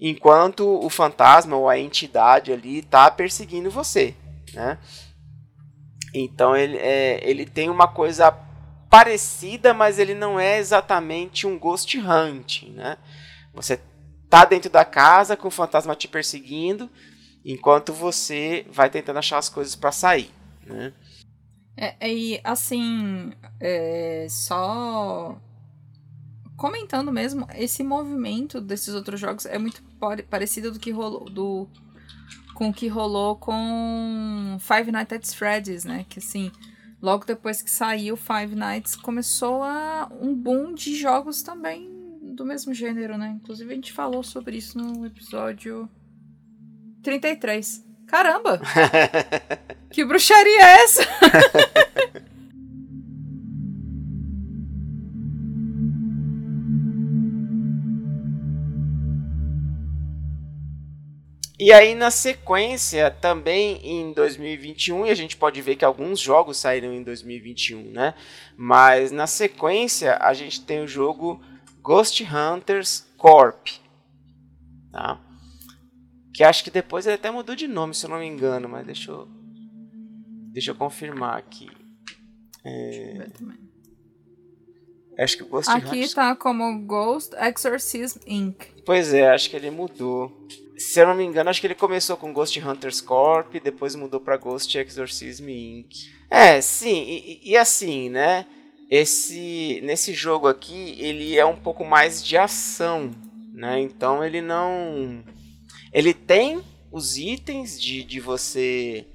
[0.00, 4.14] enquanto o fantasma ou a entidade ali tá perseguindo você,
[4.52, 4.78] né?
[6.14, 8.30] Então ele, é, ele tem uma coisa
[8.90, 12.96] parecida, mas ele não é exatamente um ghost hunt, né?
[13.54, 13.80] Você
[14.28, 16.90] tá dentro da casa com o fantasma te perseguindo,
[17.44, 20.30] enquanto você vai tentando achar as coisas para sair,
[20.66, 20.92] né?
[21.76, 25.40] É, e assim, é, só
[26.56, 29.82] comentando mesmo, esse movimento desses outros jogos é muito
[30.28, 31.68] parecido do que rolou do
[32.52, 36.04] com o que rolou com Five Nights at Freddy's, né?
[36.08, 36.50] Que assim,
[37.00, 41.97] logo depois que saiu Five Nights, começou a um boom de jogos também
[42.38, 43.36] do mesmo gênero, né?
[43.42, 45.88] Inclusive a gente falou sobre isso no episódio
[47.02, 47.84] 33.
[48.06, 48.60] Caramba!
[49.90, 51.02] que bruxaria é essa?
[61.60, 66.56] E aí na sequência, também em 2021, e a gente pode ver que alguns jogos
[66.56, 68.14] saíram em 2021, né?
[68.56, 71.42] Mas na sequência, a gente tem o jogo
[71.88, 73.66] Ghost Hunters Corp.
[74.92, 75.18] Tá?
[76.34, 78.84] Que acho que depois ele até mudou de nome, se eu não me engano, mas
[78.84, 79.26] deixa eu
[80.52, 81.70] Deixa eu confirmar aqui.
[82.62, 83.26] É...
[85.18, 86.12] Acho que o Ghost Aqui Hunters...
[86.12, 88.66] tá como Ghost Exorcism Inc.
[88.84, 90.46] Pois é, acho que ele mudou
[90.76, 94.20] se eu não me engano, acho que ele começou com Ghost Hunters Corp, depois mudou
[94.20, 96.10] para Ghost Exorcism Inc.
[96.30, 98.46] É, sim, e, e, assim, né?
[98.90, 103.10] Esse nesse jogo aqui, ele é um pouco mais de ação,
[103.52, 103.80] né?
[103.80, 105.22] Então ele não
[105.92, 109.06] ele tem os itens de, de você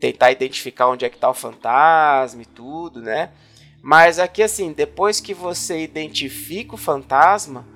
[0.00, 3.30] tentar identificar onde é que tá o fantasma e tudo, né?
[3.82, 7.66] Mas aqui assim, depois que você identifica o fantasma,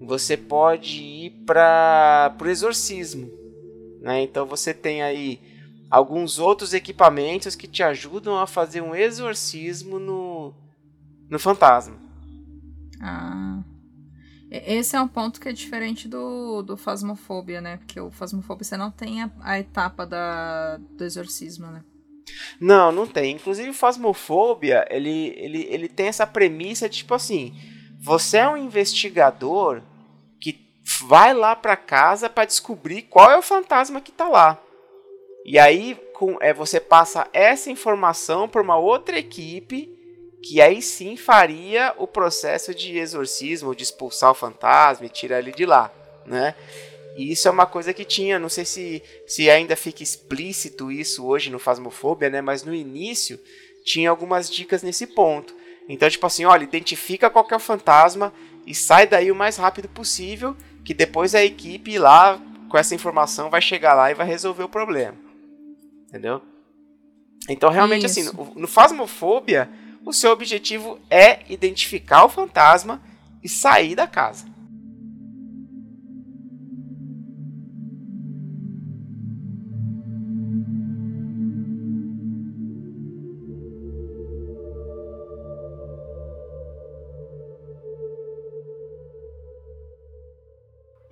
[0.00, 3.30] você pode ir para o exorcismo.
[4.00, 4.22] Né?
[4.22, 5.40] Então você tem aí
[5.90, 10.54] alguns outros equipamentos que te ajudam a fazer um exorcismo no,
[11.34, 11.96] no fantasma.
[13.02, 13.60] Ah.
[14.48, 17.78] Esse é um ponto que é diferente do, do Fasmofobia, né?
[17.78, 21.82] Porque o Fasmofobia você não tem a, a etapa da, do exorcismo, né?
[22.60, 23.34] Não, não tem.
[23.34, 27.52] Inclusive, o Fasmofobia, ele, ele, ele tem essa premissa de, tipo assim,
[28.00, 29.82] você é um investigador
[30.40, 30.56] que
[31.02, 34.56] vai lá para casa para descobrir qual é o fantasma que tá lá.
[35.44, 40.03] E aí, com, é, você passa essa informação para uma outra equipe
[40.44, 45.52] que aí sim faria o processo de exorcismo, de expulsar o fantasma e tirar ele
[45.52, 45.90] de lá,
[46.26, 46.54] né?
[47.16, 51.24] E isso é uma coisa que tinha, não sei se, se ainda fica explícito isso
[51.24, 52.42] hoje no Fasmofobia, né?
[52.42, 53.40] Mas no início
[53.86, 55.54] tinha algumas dicas nesse ponto.
[55.88, 58.30] Então, tipo assim, olha, identifica qual é o fantasma
[58.66, 60.54] e sai daí o mais rápido possível,
[60.84, 64.68] que depois a equipe lá com essa informação vai chegar lá e vai resolver o
[64.68, 65.16] problema.
[66.08, 66.42] Entendeu?
[67.48, 68.30] Então, realmente, assim, isso.
[68.30, 69.70] assim, no, no Fasmofobia
[70.04, 73.02] o seu objetivo é identificar o fantasma
[73.42, 74.52] e sair da casa.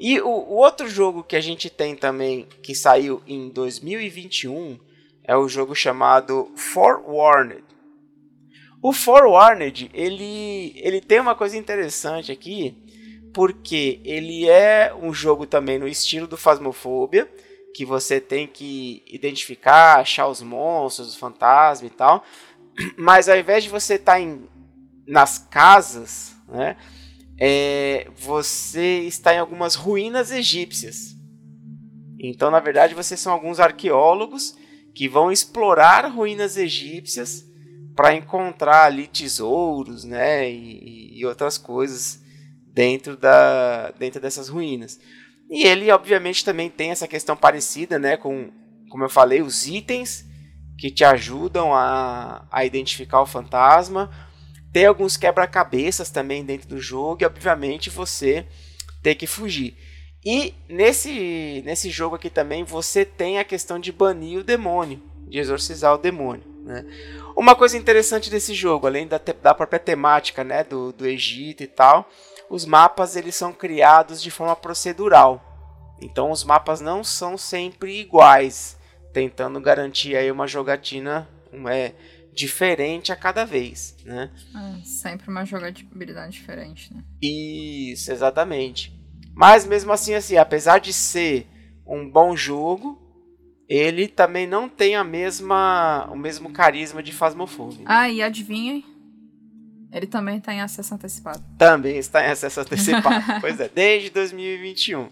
[0.04, 4.76] E o, o, outro jogo que a gente tem também, que saiu em 2021,
[5.22, 7.71] é o jogo chamado Forewarned.
[8.82, 12.76] O Forwarded, ele, ele tem uma coisa interessante aqui,
[13.32, 17.32] porque ele é um jogo também no estilo do Phasmophobia,
[17.76, 22.24] que você tem que identificar, achar os monstros, os fantasmas e tal.
[22.98, 24.38] Mas ao invés de você estar tá
[25.06, 26.76] nas casas, né,
[27.38, 31.16] é, você está em algumas ruínas egípcias.
[32.18, 34.56] Então, na verdade, vocês são alguns arqueólogos
[34.92, 37.51] que vão explorar ruínas egípcias
[37.94, 42.20] para encontrar ali tesouros, né, e, e, outras coisas
[42.72, 44.98] dentro da dentro dessas ruínas.
[45.50, 48.50] E ele obviamente também tem essa questão parecida, né, com
[48.88, 50.26] como eu falei, os itens
[50.78, 54.10] que te ajudam a, a identificar o fantasma.
[54.70, 58.46] Tem alguns quebra-cabeças também dentro do jogo e obviamente você
[59.02, 59.76] tem que fugir.
[60.24, 65.38] E nesse, nesse jogo aqui também você tem a questão de banir o demônio, de
[65.38, 66.51] exorcizar o demônio.
[66.64, 66.84] Né?
[67.36, 71.66] Uma coisa interessante desse jogo, além da, da própria temática né, do, do Egito e
[71.66, 72.08] tal,
[72.48, 75.42] os mapas eles são criados de forma procedural.
[76.00, 78.76] Então os mapas não são sempre iguais,
[79.12, 81.28] tentando garantir aí uma jogatina
[81.70, 81.92] é,
[82.32, 84.30] diferente a cada vez, né?
[84.54, 87.04] É, sempre uma jogabilidade diferente, né?
[87.20, 88.92] Isso, exatamente.
[89.34, 91.46] Mas mesmo assim, assim, apesar de ser
[91.86, 93.01] um bom jogo,
[93.72, 97.86] ele também não tem a mesma, o mesmo carisma de Phasmophobia.
[97.86, 98.82] Ah, e adivinha?
[99.90, 101.42] Ele também está em acesso antecipado.
[101.56, 103.24] Também está em acesso antecipado.
[103.40, 105.08] pois é, desde 2021.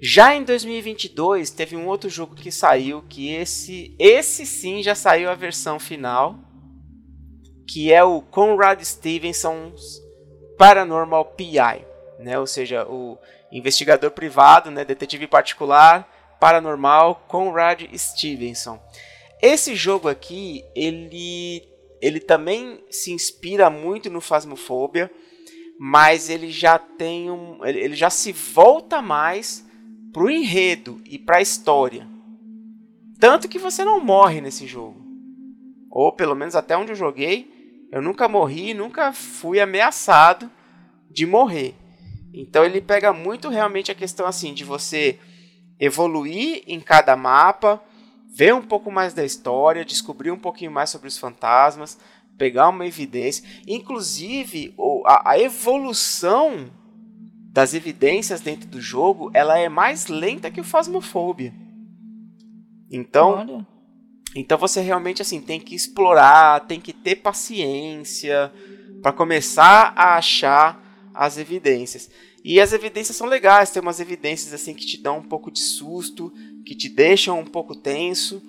[0.00, 5.30] Já em 2022 teve um outro jogo que saiu que esse esse sim já saiu
[5.30, 6.51] a versão final
[7.66, 10.00] que é o Conrad Stevenson's
[10.58, 11.84] Paranormal PI,
[12.18, 12.38] né?
[12.38, 13.18] ou seja, o
[13.50, 14.84] investigador privado, né?
[14.84, 16.08] detetive particular,
[16.38, 18.80] paranormal Conrad Stevenson.
[19.40, 21.62] Esse jogo aqui, ele,
[22.00, 25.10] ele também se inspira muito no Phasmophobia,
[25.78, 29.66] mas ele já tem um, ele já se volta mais
[30.12, 32.06] pro enredo e para a história.
[33.18, 35.02] Tanto que você não morre nesse jogo.
[35.90, 37.51] Ou pelo menos até onde eu joguei,
[37.92, 40.50] eu nunca morri, nunca fui ameaçado
[41.10, 41.74] de morrer.
[42.32, 45.18] Então ele pega muito realmente a questão assim de você
[45.78, 47.82] evoluir em cada mapa,
[48.34, 51.98] ver um pouco mais da história, descobrir um pouquinho mais sobre os fantasmas,
[52.38, 54.74] pegar uma evidência, inclusive
[55.06, 56.70] a, evolução
[57.52, 61.52] das evidências dentro do jogo, ela é mais lenta que o Phasmophobia.
[62.90, 63.66] Então, Olha.
[64.34, 68.52] Então você realmente assim tem que explorar, tem que ter paciência
[69.02, 70.80] para começar a achar
[71.14, 72.10] as evidências.
[72.44, 75.60] E as evidências são legais, tem umas evidências assim que te dão um pouco de
[75.60, 76.32] susto,
[76.64, 78.42] que te deixam um pouco tenso,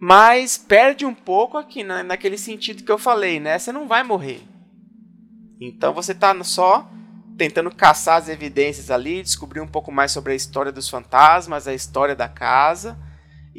[0.00, 3.58] mas perde um pouco aqui na, naquele sentido que eu falei, né?
[3.58, 4.42] Você não vai morrer.
[5.60, 6.88] Então você está só
[7.36, 11.74] tentando caçar as evidências ali, descobrir um pouco mais sobre a história dos fantasmas, a
[11.74, 12.96] história da casa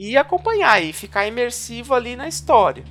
[0.02, 2.86] e acompanhar e ficar imersivo ali na história.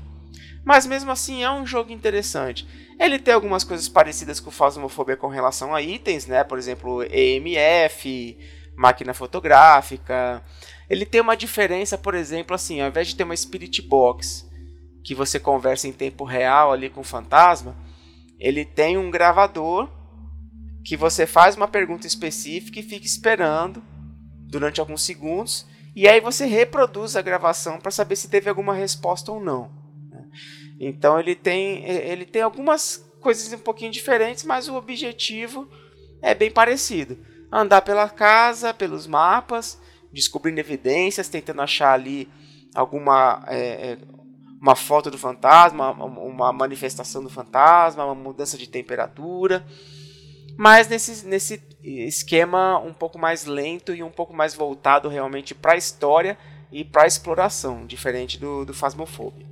[0.63, 2.69] Mas mesmo assim é um jogo interessante.
[3.01, 6.45] Ele tem algumas coisas parecidas com Phasmophobia com relação a itens, né?
[6.45, 8.37] Por exemplo, EMF,
[8.77, 10.45] máquina fotográfica.
[10.91, 14.47] Ele tem uma diferença, por exemplo, assim, ao invés de ter uma Spirit Box
[15.03, 17.75] que você conversa em tempo real ali com o fantasma,
[18.39, 19.89] ele tem um gravador
[20.85, 23.83] que você faz uma pergunta específica e fica esperando
[24.47, 25.67] durante alguns segundos
[26.01, 29.69] e aí você reproduz a gravação para saber se teve alguma resposta ou não.
[30.09, 30.25] Né?
[30.79, 35.69] Então ele tem, ele tem algumas coisas um pouquinho diferentes, mas o objetivo
[36.23, 37.19] é bem parecido.
[37.51, 39.77] Andar pela casa, pelos mapas,
[40.13, 42.29] descobrindo evidências, tentando achar ali
[42.77, 43.59] alguma é,
[43.91, 43.99] é
[44.63, 49.67] uma foto do fantasma, uma manifestação do fantasma, uma mudança de temperatura
[50.59, 55.75] mas nesse, nesse esquema um pouco mais lento e um pouco mais voltado realmente para
[55.75, 56.37] a história
[56.73, 59.47] e para a exploração, diferente do, do Phasmophobia.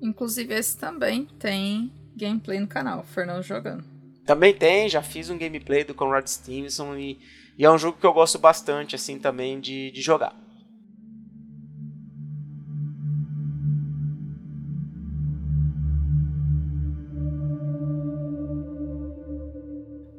[0.00, 3.84] Inclusive esse também tem gameplay no canal, Fernando jogando.
[4.24, 7.18] Também tem, já fiz um gameplay do Conrad Stevenson e,
[7.58, 10.34] e é um jogo que eu gosto bastante assim também de, de jogar.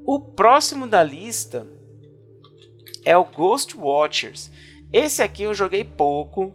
[0.08, 1.66] O próximo da lista
[3.04, 4.52] é o Ghost Watchers.
[4.94, 6.54] Esse aqui eu joguei pouco,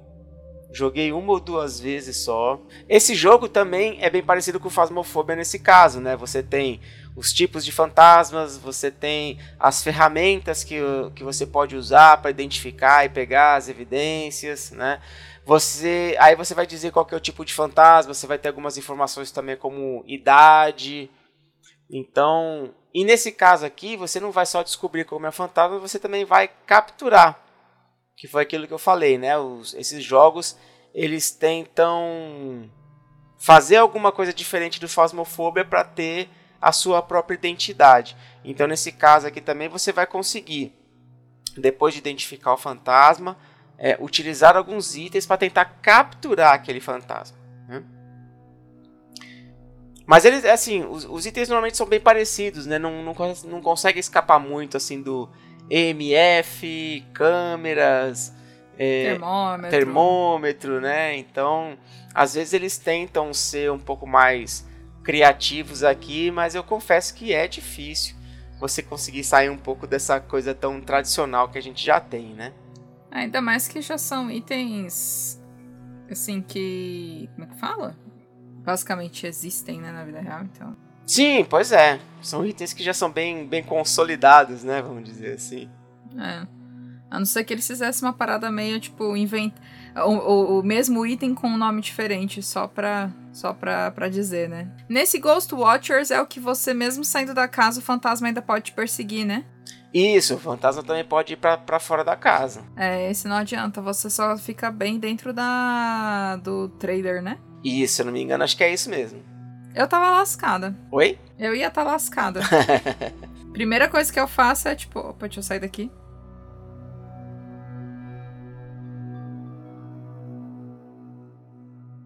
[0.72, 2.60] joguei uma ou duas vezes só.
[2.88, 6.16] Esse jogo também é bem parecido com o Phasmophobia nesse caso, né?
[6.16, 6.80] Você tem
[7.16, 10.78] os tipos de fantasmas, você tem as ferramentas que,
[11.16, 15.02] que você pode usar para identificar e pegar as evidências, né?
[15.44, 18.78] Você, aí você vai dizer qual é o tipo de fantasma, você vai ter algumas
[18.78, 21.10] informações também como idade.
[21.90, 26.24] Então, e nesse caso aqui, você não vai só descobrir como é fantasma, você também
[26.24, 27.40] vai capturar.
[28.16, 29.38] Que foi aquilo que eu falei, né?
[29.38, 30.56] Os, esses jogos,
[30.92, 32.68] eles tentam
[33.38, 36.28] fazer alguma coisa diferente do Phasmophobia para ter
[36.60, 38.16] a sua própria identidade.
[38.44, 40.74] Então, nesse caso aqui também, você vai conseguir,
[41.56, 43.38] depois de identificar o fantasma,
[43.78, 47.38] é, utilizar alguns itens para tentar capturar aquele fantasma.
[47.66, 47.82] Né?
[50.10, 52.80] Mas eles, assim, os, os, itens normalmente são bem parecidos, né?
[52.80, 55.28] Não, não, não consegue escapar muito, assim, do
[55.70, 58.34] EMF, câmeras,
[58.76, 59.70] é, termômetro.
[59.70, 61.16] termômetro, né?
[61.16, 61.78] Então,
[62.12, 64.68] às vezes eles tentam ser um pouco mais
[65.04, 68.16] criativos aqui, mas eu confesso que é difícil
[68.58, 72.52] você conseguir sair um pouco dessa coisa tão tradicional que a gente já tem, né?
[73.12, 75.40] Ainda mais que já são itens
[76.10, 77.30] assim que.
[77.36, 78.09] Como é que fala?
[78.64, 80.76] Basicamente existem, né, na vida real, então.
[81.06, 81.98] Sim, pois é.
[82.22, 85.68] São itens que já são bem, bem consolidados, né, vamos dizer assim.
[86.18, 86.46] É.
[87.10, 89.60] A não ser que eles fizessem uma parada meio, tipo, inventa
[89.96, 94.48] o, o, o, mesmo item com um nome diferente, só pra, só pra, pra dizer,
[94.48, 94.70] né?
[94.88, 98.66] Nesse Ghost Watchers é o que você, mesmo saindo da casa, o fantasma ainda pode
[98.66, 99.44] te perseguir, né?
[99.92, 102.62] Isso, o fantasma também pode ir pra, pra fora da casa.
[102.76, 107.38] É, esse não adianta, você só fica bem dentro da do trailer, né?
[107.62, 109.22] Isso, se eu não me engano, acho que é isso mesmo.
[109.74, 110.74] Eu tava lascada.
[110.90, 111.18] Oi?
[111.38, 112.40] Eu ia estar tá lascada.
[113.52, 115.90] Primeira coisa que eu faço é tipo, opa, deixa eu sair daqui.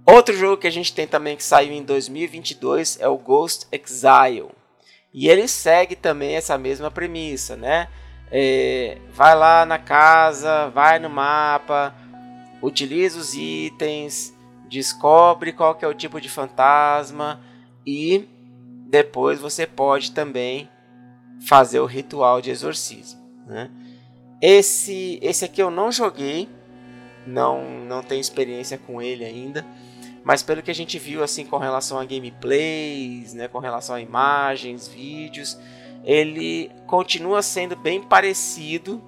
[0.06, 4.50] Outro jogo que a gente tem também que saiu em 2022 é o Ghost Exile.
[5.12, 7.88] E ele segue também essa mesma premissa, né?
[8.30, 11.94] É, vai lá na casa, vai no mapa,
[12.60, 14.33] utiliza os itens,
[14.74, 17.40] descobre qual que é o tipo de fantasma
[17.86, 18.28] e
[18.88, 20.68] depois você pode também
[21.46, 23.20] fazer o ritual de exorcismo.
[23.46, 23.70] Né?
[24.42, 26.48] Esse, esse aqui eu não joguei,
[27.24, 29.64] não, não tenho experiência com ele ainda,
[30.24, 34.00] mas pelo que a gente viu assim com relação a gameplays, né, com relação a
[34.00, 35.56] imagens, vídeos,
[36.02, 39.00] ele continua sendo bem parecido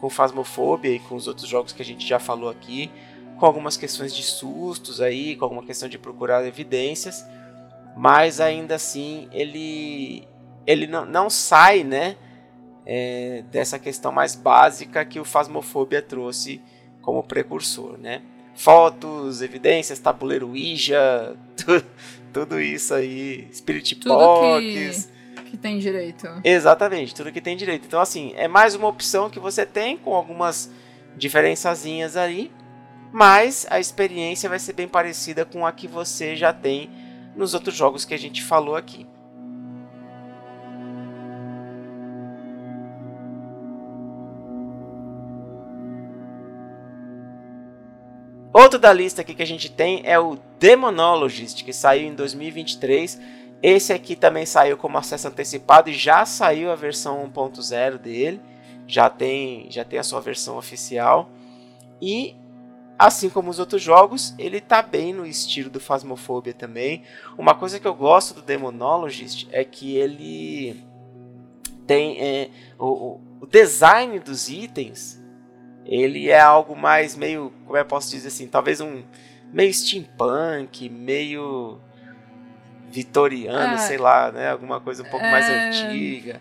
[0.00, 2.90] com Phasmophobia e com os outros jogos que a gente já falou aqui
[3.38, 7.24] com algumas questões de sustos aí, com alguma questão de procurar evidências,
[7.96, 10.26] mas ainda assim ele
[10.66, 12.16] ele não, não sai, né,
[12.86, 16.60] é, dessa questão mais básica que o Fasmofobia trouxe
[17.02, 18.22] como precursor, né?
[18.54, 21.84] Fotos, evidências, tabuleiro Ouija, tudo,
[22.32, 25.10] tudo isso aí, Spirit tudo Box.
[25.34, 26.26] Que, que tem direito.
[26.42, 27.86] Exatamente, tudo que tem direito.
[27.86, 30.70] Então, assim, é mais uma opção que você tem com algumas
[31.16, 32.50] diferençazinhas aí
[33.14, 36.90] mas a experiência vai ser bem parecida com a que você já tem
[37.36, 39.06] nos outros jogos que a gente falou aqui.
[48.52, 53.20] Outro da lista aqui que a gente tem é o Demonologist, que saiu em 2023.
[53.62, 58.40] Esse aqui também saiu como acesso antecipado e já saiu a versão 1.0 dele.
[58.88, 61.30] Já tem, já tem a sua versão oficial.
[62.02, 62.34] E
[63.06, 67.02] assim como os outros jogos, ele tá bem no estilo do Phasmophobia também.
[67.36, 70.84] Uma coisa que eu gosto do Demonologist é que ele
[71.86, 75.22] tem é, o, o design dos itens
[75.84, 79.02] ele é algo mais meio, como eu posso dizer assim, talvez um
[79.52, 81.78] meio steampunk, meio
[82.90, 84.50] vitoriano, é, sei lá, né?
[84.50, 86.40] Alguma coisa um pouco é, mais antiga.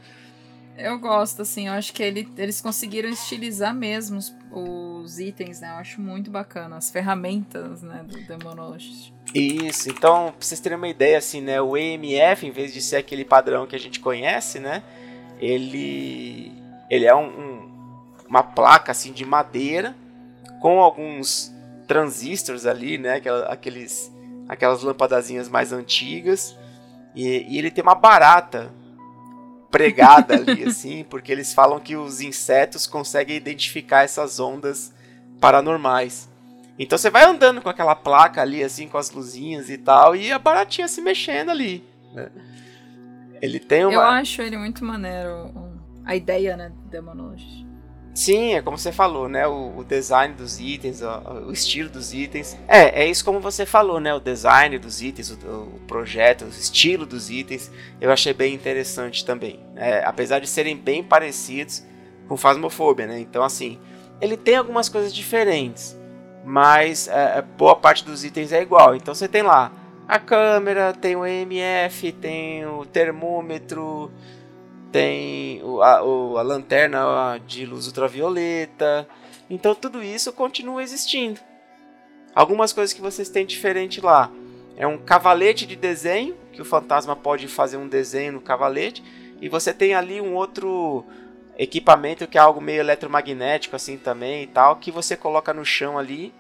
[0.78, 5.70] Eu gosto, assim, eu acho que ele, eles conseguiram estilizar mesmo os, os, itens, né?
[5.70, 9.14] Eu acho muito bacana, as ferramentas, né, do Demonologist.
[9.34, 12.98] Isso, então, pra vocês terem uma ideia, assim, né, o EMF, em vez de ser
[12.98, 14.82] aquele padrão que a gente conhece, né,
[15.40, 16.52] ele,
[16.90, 17.74] ele é um, um
[18.34, 19.96] uma placa assim de madeira
[20.60, 21.54] com alguns
[21.88, 23.22] transistores ali, né?
[23.48, 24.12] Aqueles,
[24.50, 26.58] aquelas lampadazinhas mais antigas.
[27.14, 28.72] E, e ele tem uma barata
[29.74, 34.94] pregada ali, assim, porque eles falam que os insetos conseguem identificar essas ondas
[35.42, 36.30] paranormais.
[36.78, 40.32] Então você vai andando com aquela placa ali, assim, com as luzinhas e tal, e
[40.32, 41.84] a baratinha se mexendo ali.
[42.14, 42.30] Né?
[43.42, 43.94] Ele tem uma.
[43.94, 45.52] Eu acho ele muito maneiro,
[46.06, 47.63] a ideia, né, do Demonologist.
[48.14, 49.48] Sim, é como você falou, né?
[49.48, 52.56] O, o design dos itens, o, o, estilo dos itens.
[52.68, 54.14] É, é isso como você falou, né?
[54.14, 59.26] O design dos itens, o, o projeto, o estilo dos itens, eu achei bem interessante
[59.26, 59.60] também.
[59.76, 61.84] É, apesar de serem bem parecidos
[62.28, 63.20] com Phasmophobia, né?
[63.20, 63.80] Então, assim,
[64.22, 65.98] ele tem algumas coisas diferentes,
[66.46, 68.96] mas é, é boa parte dos itens é igual.
[68.96, 69.72] Então, você tem lá
[70.08, 74.12] a câmera, tem o EMF, tem o termômetro
[74.94, 79.08] tem a, a lanterna de luz ultravioleta.
[79.50, 81.42] Então tudo isso continua existindo.
[82.34, 84.32] Algumas coisas que vocês têm diferente lá
[84.78, 89.04] é um cavalete de desenho, que o fantasma pode fazer um desenho no cavalete,
[89.42, 91.04] e você tem ali um outro
[91.58, 95.98] equipamento que é algo meio eletromagnético assim também e tal, que você coloca no chão
[95.98, 96.34] ali,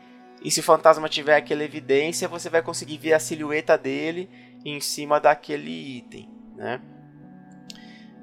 [0.43, 4.29] e se o fantasma tiver aquela evidência, você vai conseguir ver a silhueta dele
[4.65, 6.81] em cima daquele item, né?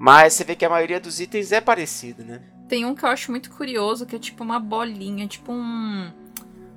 [0.01, 2.41] Mas você vê que a maioria dos itens é parecido, né?
[2.67, 6.11] Tem um que eu acho muito curioso, que é tipo uma bolinha, tipo um.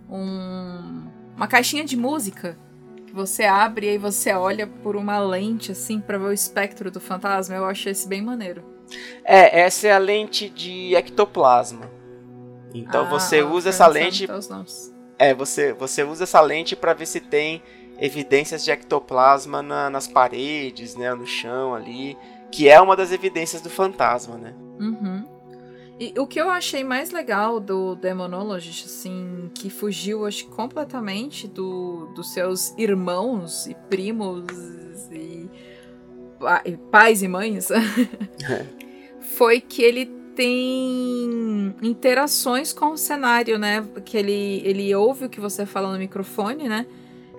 [0.10, 2.58] um uma caixinha de música.
[3.08, 6.92] Que você abre e aí você olha por uma lente, assim, para ver o espectro
[6.92, 7.56] do fantasma.
[7.56, 8.62] Eu acho esse bem maneiro.
[9.24, 11.90] É, essa é a lente de ectoplasma.
[12.74, 14.28] Então ah, você usa essa lente.
[15.18, 17.64] É, você, você usa essa lente para ver se tem
[17.98, 22.18] evidências de ectoplasma na, nas paredes, né, no chão ali
[22.54, 24.54] que é uma das evidências do fantasma, né?
[24.80, 25.26] Uhum.
[26.00, 32.12] E o que eu achei mais legal do Demonologist, assim, que fugiu, acho, completamente do,
[32.14, 34.46] dos seus irmãos e primos
[35.12, 35.50] e,
[36.66, 37.70] e pais e mães,
[39.36, 43.84] foi que ele tem interações com o cenário, né?
[44.06, 46.86] Que ele, ele ouve o que você fala no microfone, né?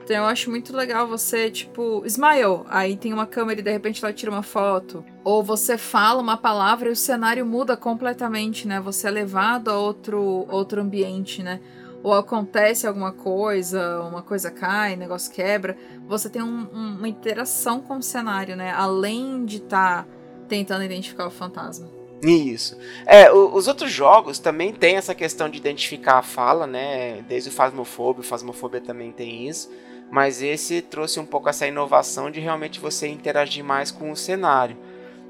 [0.04, 4.04] Então eu acho muito legal você, tipo, smile, aí tem uma câmera e de repente
[4.04, 5.02] ela tira uma foto.
[5.24, 8.78] Ou você fala uma palavra e o cenário muda completamente, né?
[8.80, 11.58] Você é levado a outro, outro ambiente, né?
[12.02, 15.74] Ou acontece alguma coisa, uma coisa cai, negócio quebra.
[16.06, 18.72] Você tem um, um, uma interação com o cenário, né?
[18.72, 20.08] Além de estar tá
[20.46, 21.88] tentando identificar o fantasma.
[22.22, 22.76] Isso.
[23.06, 27.22] É, os outros jogos também tem essa questão de identificar a fala, né?
[27.22, 29.70] Desde o Phasmophobia, o Phasmophobia também tem isso
[30.10, 34.76] mas esse trouxe um pouco essa inovação de realmente você interagir mais com o cenário.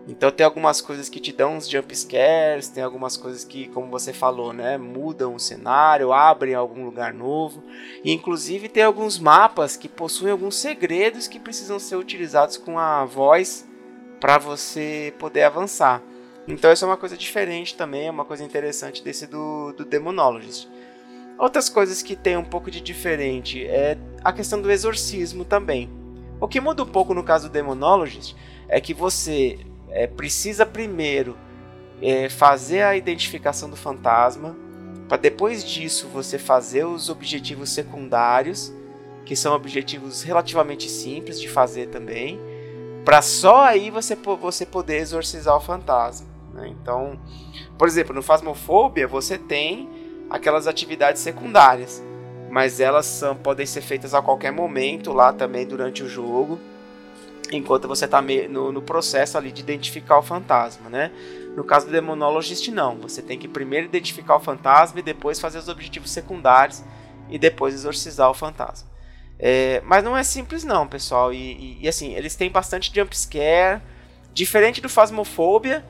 [0.06, 3.90] Então tem algumas coisas que te dão uns jump scares, tem algumas coisas que, como
[3.90, 7.62] você falou, né, mudam o cenário, abrem algum lugar novo.
[8.04, 13.04] E inclusive tem alguns mapas que possuem alguns segredos que precisam ser utilizados com a
[13.04, 13.66] voz
[14.20, 16.02] para você poder avançar.
[16.46, 20.68] Então isso é uma coisa diferente também, é uma coisa interessante desse do, do Demonologist.
[21.38, 25.90] Outras coisas que tem um pouco de diferente é a questão do exorcismo também.
[26.40, 28.36] O que muda um pouco no caso do Demonologist
[28.68, 29.58] é que você
[29.90, 31.36] é, precisa primeiro
[32.00, 34.56] é, fazer a identificação do fantasma,
[35.08, 38.72] para depois disso você fazer os objetivos secundários,
[39.24, 42.38] que são objetivos relativamente simples de fazer também,
[43.04, 46.26] para só aí você, você poder exorcizar o fantasma.
[46.52, 46.68] Né?
[46.68, 47.18] Então,
[47.76, 49.88] por exemplo, no Phasmophobia você tem
[50.28, 52.02] aquelas atividades secundárias,
[52.50, 56.58] mas elas são, podem ser feitas a qualquer momento lá também durante o jogo,
[57.52, 61.10] enquanto você está no, no, processo ali de identificar o fantasma, né?
[61.56, 65.58] No caso do Demonologist não, você tem que primeiro identificar o fantasma e depois fazer
[65.58, 66.82] os objetivos secundários
[67.30, 68.88] e depois exorcizar o fantasma.
[69.38, 71.32] É, mas não é simples não, pessoal.
[71.32, 73.80] E, e, e, assim, eles têm bastante jump scare,
[74.32, 75.84] diferente do Phasmophobia,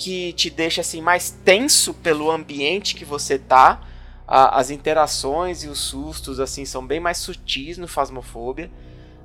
[0.00, 3.82] que te deixa assim mais tenso pelo ambiente que você tá.
[4.26, 8.70] A, as interações e os sustos assim são bem mais sutis no Phasmophobia.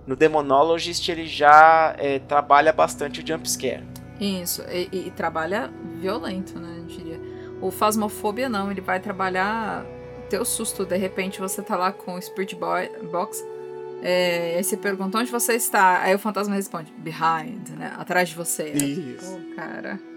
[0.05, 3.85] No Demonologist ele já é, trabalha bastante o jump scare.
[4.19, 6.75] Isso, e, e, trabalha violento, né?
[6.79, 7.21] Eu diria.
[7.61, 9.85] O Phasmophobia não, ele vai trabalhar
[10.29, 10.85] teu susto.
[10.85, 13.45] De repente você tá lá com o Spirit Box.
[14.03, 16.01] É, aí você pergunta onde você está.
[16.01, 17.93] Aí o fantasma responde, behind, né?
[17.97, 18.71] Atrás de você.
[18.71, 19.31] Isso.
[19.31, 20.14] Pô, cara.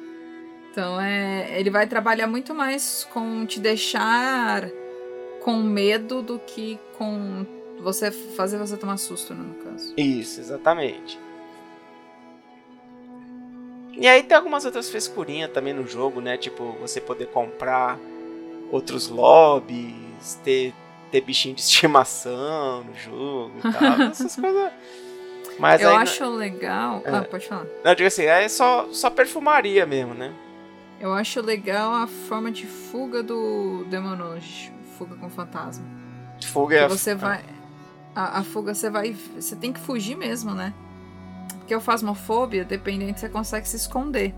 [0.71, 1.59] Então é.
[1.59, 4.69] Ele vai trabalhar muito mais com te deixar
[5.43, 7.47] com medo do que com
[7.81, 9.95] você fazer você tomar susto, né, no caso.
[9.97, 11.19] Isso, exatamente.
[13.97, 16.37] E aí tem algumas outras frescurinhas também no jogo, né?
[16.37, 17.99] Tipo, você poder comprar
[18.71, 20.73] outros lobbies, ter,
[21.11, 24.03] ter bichinho de estimação no jogo e tal.
[24.11, 24.73] essas coisas.
[25.59, 27.03] Mas eu acho legal.
[27.05, 27.11] É.
[27.11, 27.65] Ah, pode falar.
[27.83, 30.33] Não, eu digo assim, é só, só perfumaria mesmo, né?
[31.01, 34.73] Eu acho legal a forma de fuga do Demonology.
[34.97, 35.87] Fuga com fantasma.
[36.45, 36.89] Fuga é a...
[36.89, 37.45] você vai.
[38.15, 39.17] A, a, fuga você vai.
[39.37, 40.75] Você tem que fugir mesmo, né?
[41.59, 44.35] Porque o Fasmofobia, dependente, você consegue se esconder.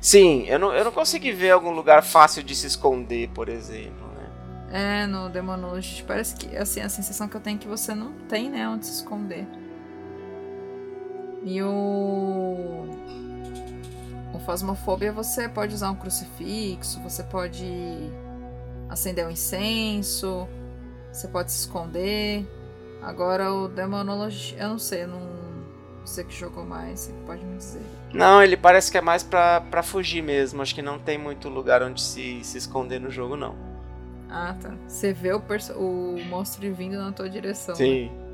[0.00, 4.06] Sim, eu não, eu não consegui ver algum lugar fácil de se esconder, por exemplo,
[4.14, 5.02] né?
[5.02, 8.12] É, no Demonology parece que assim, a sensação que eu tenho é que você não
[8.28, 9.46] tem, né, onde se esconder.
[11.44, 12.88] E o
[14.36, 17.66] o Fasmofobia você pode usar um crucifixo, você pode
[18.88, 20.46] acender um incenso,
[21.12, 22.46] você pode se esconder.
[23.02, 25.36] Agora o Demonology, eu não sei, eu não
[26.04, 27.82] você que jogou mais, você pode me dizer.
[28.12, 30.62] Não, ele parece que é mais pra, pra fugir mesmo.
[30.62, 33.56] Acho que não tem muito lugar onde se, se esconder no jogo, não.
[34.30, 34.72] Ah, tá.
[34.86, 35.42] Você vê o,
[35.76, 37.74] o monstro vindo na tua direção.
[37.74, 38.06] Sim.
[38.06, 38.25] Né?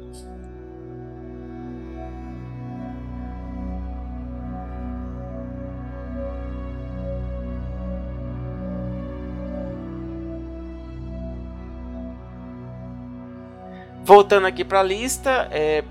[14.04, 15.84] Voltando aqui para a lista, é,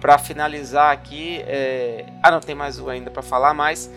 [0.00, 2.04] para finalizar aqui, é...
[2.22, 3.90] ah não, tem mais um ainda para falar, mas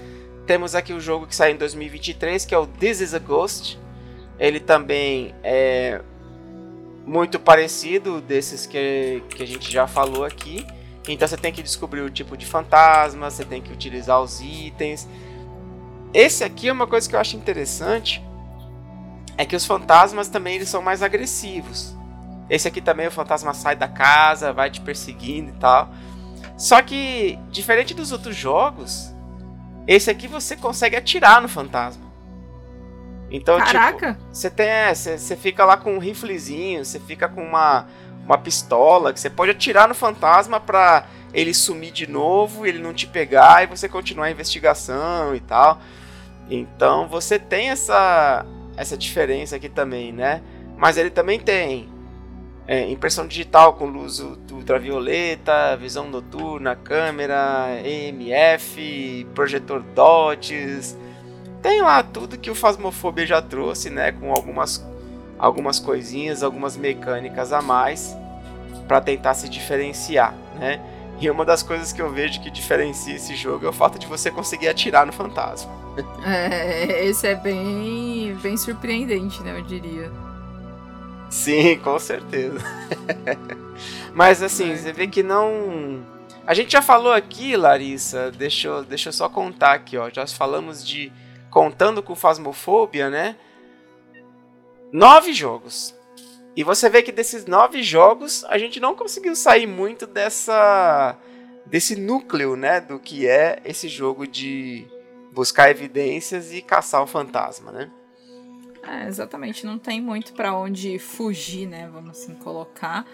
[0.47, 3.79] temos aqui o jogo que sai em 2023, que é o This Is a Ghost.
[4.39, 6.01] Ele também é
[7.05, 10.65] muito parecido desses que, que a gente já falou aqui.
[11.07, 15.07] Então você tem que descobrir o tipo de fantasma, você tem que utilizar os itens.
[16.13, 18.23] Esse aqui é uma coisa que eu acho interessante,
[19.37, 21.95] é que os fantasmas também eles são mais agressivos.
[22.51, 25.89] Esse aqui também o fantasma sai da casa, vai te perseguindo e tal.
[26.57, 29.15] Só que, diferente dos outros jogos,
[29.87, 32.03] esse aqui você consegue atirar no fantasma.
[33.31, 34.13] Então, tipo, Caraca.
[34.15, 37.87] tipo, você tem, você, você fica lá com um riflezinho, você fica com uma,
[38.25, 42.93] uma pistola que você pode atirar no fantasma pra ele sumir de novo, ele não
[42.93, 45.79] te pegar e você continuar a investigação e tal.
[46.49, 48.45] Então, você tem essa
[48.75, 50.41] essa diferença aqui também, né?
[50.77, 51.90] Mas ele também tem
[52.67, 60.97] é, impressão digital com luz ultravioleta, visão noturna, câmera, EMF, projetor DOTS.
[61.61, 64.89] Tem lá tudo que o Phasmophobia já trouxe, né, com algumas
[65.37, 68.15] algumas coisinhas, algumas mecânicas a mais
[68.87, 70.79] para tentar se diferenciar, né?
[71.19, 74.05] E uma das coisas que eu vejo que diferencia esse jogo é o fato de
[74.05, 75.71] você conseguir atirar no fantasma.
[76.25, 79.57] É, esse é bem, bem surpreendente, né?
[79.57, 80.09] Eu diria.
[81.31, 82.59] Sim, com certeza.
[84.13, 84.75] Mas assim, é.
[84.75, 86.05] você vê que não.
[86.45, 90.09] A gente já falou aqui, Larissa, deixa eu, deixa eu só contar aqui, ó.
[90.09, 91.11] Já falamos de.
[91.49, 93.37] Contando com Fasmofobia, né?
[94.91, 95.95] Nove jogos.
[96.55, 101.17] E você vê que desses nove jogos, a gente não conseguiu sair muito dessa.
[101.65, 102.81] desse núcleo, né?
[102.81, 104.85] Do que é esse jogo de
[105.31, 107.89] buscar evidências e caçar o fantasma, né?
[108.83, 111.89] É, exatamente, não tem muito para onde fugir, né?
[111.91, 113.05] Vamos assim colocar.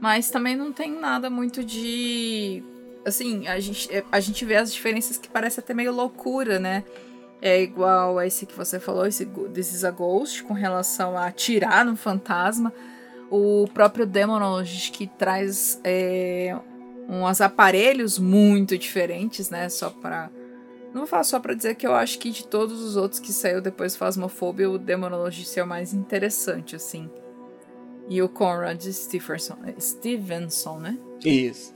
[0.00, 2.62] Mas também não tem nada muito de.
[3.04, 6.84] Assim, a gente, a gente vê as diferenças que parece até meio loucura, né?
[7.40, 11.26] É igual a esse que você falou, esse This is a Ghost, com relação a
[11.26, 12.72] atirar no fantasma.
[13.30, 16.56] O próprio Demonologist que traz é,
[17.08, 19.68] uns aparelhos muito diferentes, né?
[19.68, 20.30] Só para
[20.92, 23.32] não vou falar só pra dizer que eu acho que de todos os outros que
[23.32, 27.10] saiu depois do Phasmophobia, o Demonologist é o mais interessante, assim.
[28.08, 30.98] E o Conrad Stevenson, Stevenson né?
[31.24, 31.74] Isso.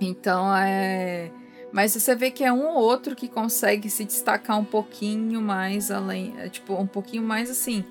[0.00, 1.32] Então é.
[1.72, 5.90] Mas você vê que é um ou outro que consegue se destacar um pouquinho mais
[5.90, 6.34] além.
[6.38, 7.84] É, tipo, um pouquinho mais assim.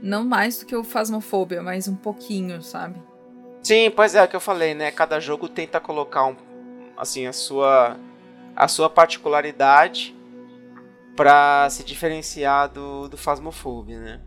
[0.00, 3.02] Não mais do que o Phasmophobia, mas um pouquinho, sabe?
[3.62, 4.90] Sim, pois é, é o que eu falei, né?
[4.90, 6.36] Cada jogo tenta colocar um,
[6.96, 7.98] assim a sua
[8.58, 10.16] a sua particularidade
[11.14, 14.20] para se diferenciar do do Phasmophobia, né?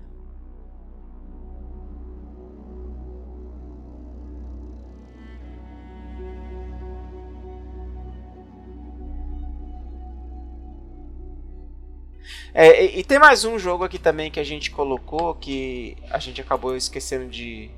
[12.53, 16.19] É, e, e, tem mais um jogo aqui também que a gente colocou que a
[16.19, 17.71] gente acabou esquecendo de,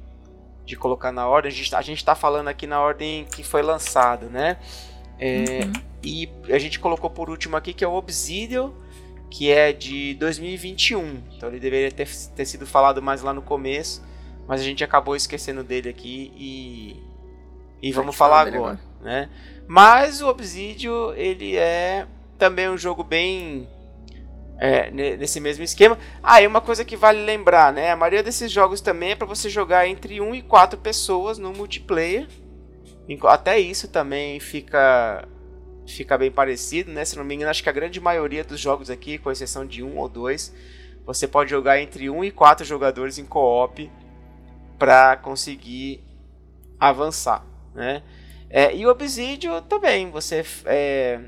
[0.66, 1.52] de colocar na ordem.
[1.52, 4.58] A gente, a gente tá falando aqui na ordem que foi lançado, né?
[5.24, 5.74] É, uhum.
[6.04, 8.74] E a gente colocou por último aqui que é o Obsidian,
[9.30, 11.22] que é de 2021.
[11.38, 14.04] Então ele deveria ter, ter sido falado mais lá no começo,
[14.46, 17.02] mas a gente acabou esquecendo dele aqui e,
[17.82, 19.30] e vamos falar agora, agora, né?
[19.66, 22.06] Mas o Obsidian ele é
[22.38, 23.66] também um jogo bem
[24.60, 25.98] é, nesse mesmo esquema.
[26.22, 27.92] Ah, e uma coisa que vale lembrar, né?
[27.92, 31.54] A maioria desses jogos também é para você jogar entre 1 e 4 pessoas no
[31.54, 32.28] multiplayer.
[33.24, 35.28] Até isso também fica
[35.86, 37.04] fica bem parecido, né?
[37.04, 39.84] Se não me engano, acho que a grande maioria dos jogos aqui, com exceção de
[39.84, 40.54] um ou dois,
[41.06, 43.92] você pode jogar entre 1 e 4 jogadores em co-op
[44.80, 46.02] para conseguir
[46.80, 48.02] avançar, né?
[48.50, 51.20] É, e o Obsidian também, você é,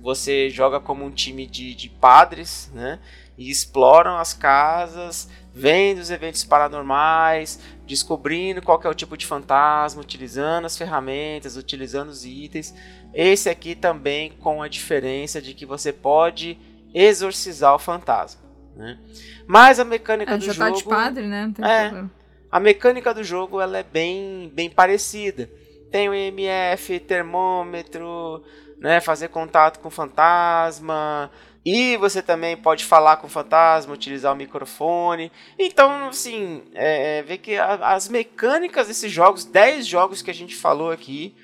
[0.00, 3.00] você joga como um time de, de padres, né?
[3.38, 10.02] E exploram as casas, vendo os eventos paranormais, descobrindo qual é o tipo de fantasma,
[10.02, 12.74] utilizando as ferramentas, utilizando os itens.
[13.14, 16.58] Esse aqui também com a diferença de que você pode
[16.92, 18.42] exorcizar o fantasma.
[18.76, 18.98] Né?
[19.46, 20.70] Mas a mecânica é, do já jogo.
[20.70, 21.52] Tá de padre, né?
[21.60, 22.04] é,
[22.50, 25.50] a mecânica do jogo ela é bem, bem parecida.
[25.90, 28.44] Tem o EMF, termômetro,
[28.78, 31.30] né, fazer contato com o fantasma.
[31.70, 35.30] E você também pode falar com o fantasma, utilizar o microfone.
[35.58, 40.34] Então, assim, é, é ver que a, as mecânicas desses jogos, 10 jogos que a
[40.34, 41.36] gente falou aqui,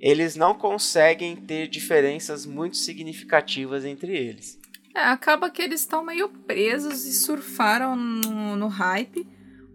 [0.00, 4.58] eles não conseguem ter diferenças muito significativas entre eles.
[4.96, 9.24] É, acaba que eles estão meio presos e surfaram no, no hype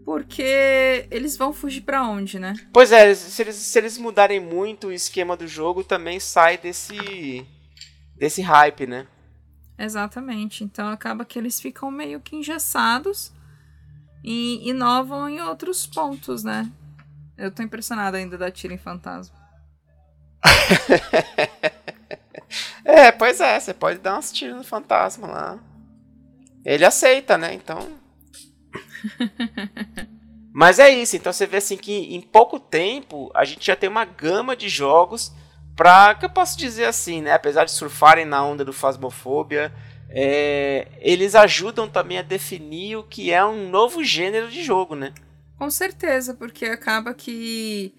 [0.03, 2.55] porque eles vão fugir para onde, né?
[2.73, 7.45] Pois é, se eles, se eles mudarem muito o esquema do jogo, também sai desse,
[8.17, 9.07] desse hype, né?
[9.77, 10.63] Exatamente.
[10.63, 13.31] Então acaba que eles ficam meio que engessados
[14.23, 16.69] e inovam em outros pontos, né?
[17.37, 19.37] Eu tô impressionado ainda da tira em fantasma.
[22.83, 25.59] é, pois é, você pode dar umas tiras no fantasma lá.
[26.65, 27.53] Ele aceita, né?
[27.53, 27.87] Então.
[30.51, 33.87] Mas é isso, então você vê assim que em pouco tempo a gente já tem
[33.87, 35.31] uma gama de jogos
[35.77, 37.33] para que eu posso dizer assim, né?
[37.33, 39.71] Apesar de surfarem na onda do Fasmofobia,
[40.09, 45.13] é, eles ajudam também a definir o que é um novo gênero de jogo, né?
[45.55, 47.93] Com certeza, porque acaba que.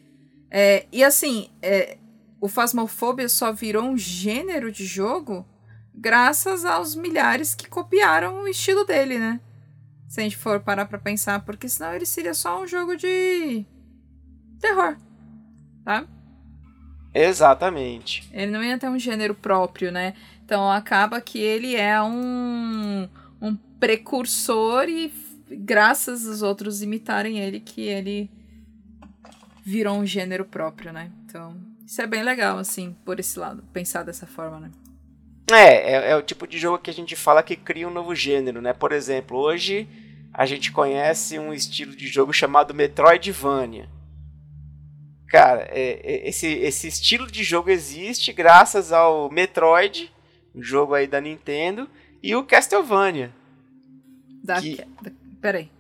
[0.51, 1.99] É, e assim, é,
[2.41, 5.47] o Fasmofobia só virou um gênero de jogo
[5.95, 9.41] graças aos milhares que copiaram o estilo dele, né?
[10.09, 13.65] Se a gente for parar pra pensar, porque senão ele seria só um jogo de
[14.59, 14.97] terror,
[15.85, 16.05] tá?
[17.15, 18.29] Exatamente.
[18.33, 20.15] Ele não ia ter um gênero próprio, né?
[20.45, 23.09] Então acaba que ele é um,
[23.41, 25.13] um precursor e
[25.51, 28.31] graças aos outros imitarem ele que ele
[29.65, 31.11] virou um gênero próprio, né?
[31.25, 31.55] Então,
[31.87, 34.71] isso é bem legal, assim, por esse lado, pensar dessa forma, né?
[35.51, 38.15] É, é, é, o tipo de jogo que a gente fala que cria um novo
[38.15, 38.73] gênero, né?
[38.73, 39.89] Por exemplo, hoje
[40.33, 43.89] a gente conhece um estilo de jogo chamado Metroidvania.
[45.29, 50.13] Cara, é, é, esse, esse estilo de jogo existe graças ao Metroid,
[50.55, 51.89] um jogo aí da Nintendo,
[52.23, 53.33] e o Castlevania.
[54.43, 54.77] Da, que...
[54.77, 55.11] da
[55.41, 55.71] peraí.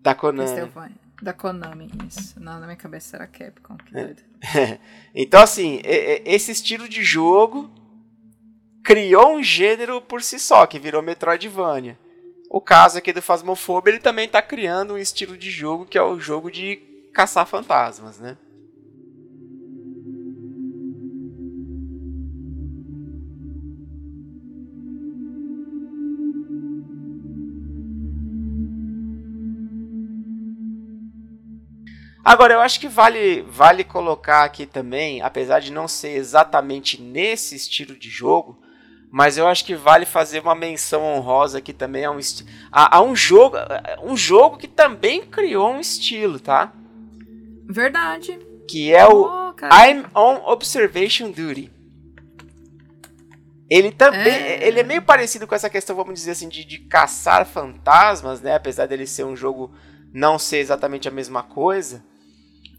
[0.00, 0.48] Da Konami.
[0.48, 0.96] Castlevania.
[1.22, 2.38] Da Konami, isso.
[2.38, 4.22] Não, na minha cabeça era Capcom, que doido.
[5.14, 5.80] então, assim,
[6.24, 7.68] esse estilo de jogo
[8.84, 11.98] criou um gênero por si só, que virou Metroidvania.
[12.50, 16.02] O caso aqui do Phasmophobia, ele também está criando um estilo de jogo que é
[16.02, 16.87] o jogo de
[17.18, 18.36] caçar fantasmas, né?
[32.24, 37.56] Agora, eu acho que vale, vale colocar aqui também, apesar de não ser exatamente nesse
[37.56, 38.62] estilo de jogo,
[39.10, 42.20] mas eu acho que vale fazer uma menção honrosa aqui também a um,
[42.70, 43.56] a, a um jogo
[44.04, 46.77] um jogo que também criou um estilo, tá?
[47.68, 48.38] Verdade.
[48.66, 51.70] Que é o oh, I'm on Observation Duty.
[53.70, 54.66] Ele também, é.
[54.66, 58.54] ele é meio parecido com essa questão, vamos dizer assim, de, de caçar fantasmas, né?
[58.54, 59.70] Apesar dele ser um jogo
[60.12, 62.02] não ser exatamente a mesma coisa.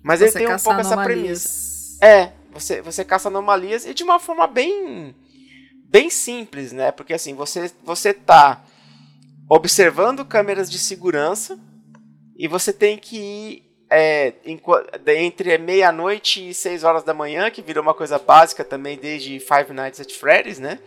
[0.01, 0.91] Mas você ele tem um pouco anomalias.
[0.91, 2.05] essa premissa.
[2.05, 5.15] É, você, você caça anomalias e de uma forma bem
[5.85, 6.91] bem simples, né?
[6.91, 8.63] Porque assim, você você tá
[9.47, 11.59] observando câmeras de segurança
[12.35, 14.33] e você tem que ir é,
[15.17, 19.73] entre meia-noite e seis horas da manhã, que virou uma coisa básica também desde Five
[19.73, 20.79] Nights at Freddy's, né?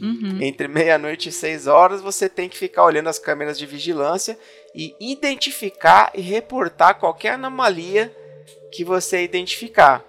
[0.00, 0.38] Uhum.
[0.40, 4.38] Entre meia-noite e seis horas, você tem que ficar olhando as câmeras de vigilância
[4.72, 8.14] e identificar e reportar qualquer anomalia
[8.72, 10.04] que você identificar.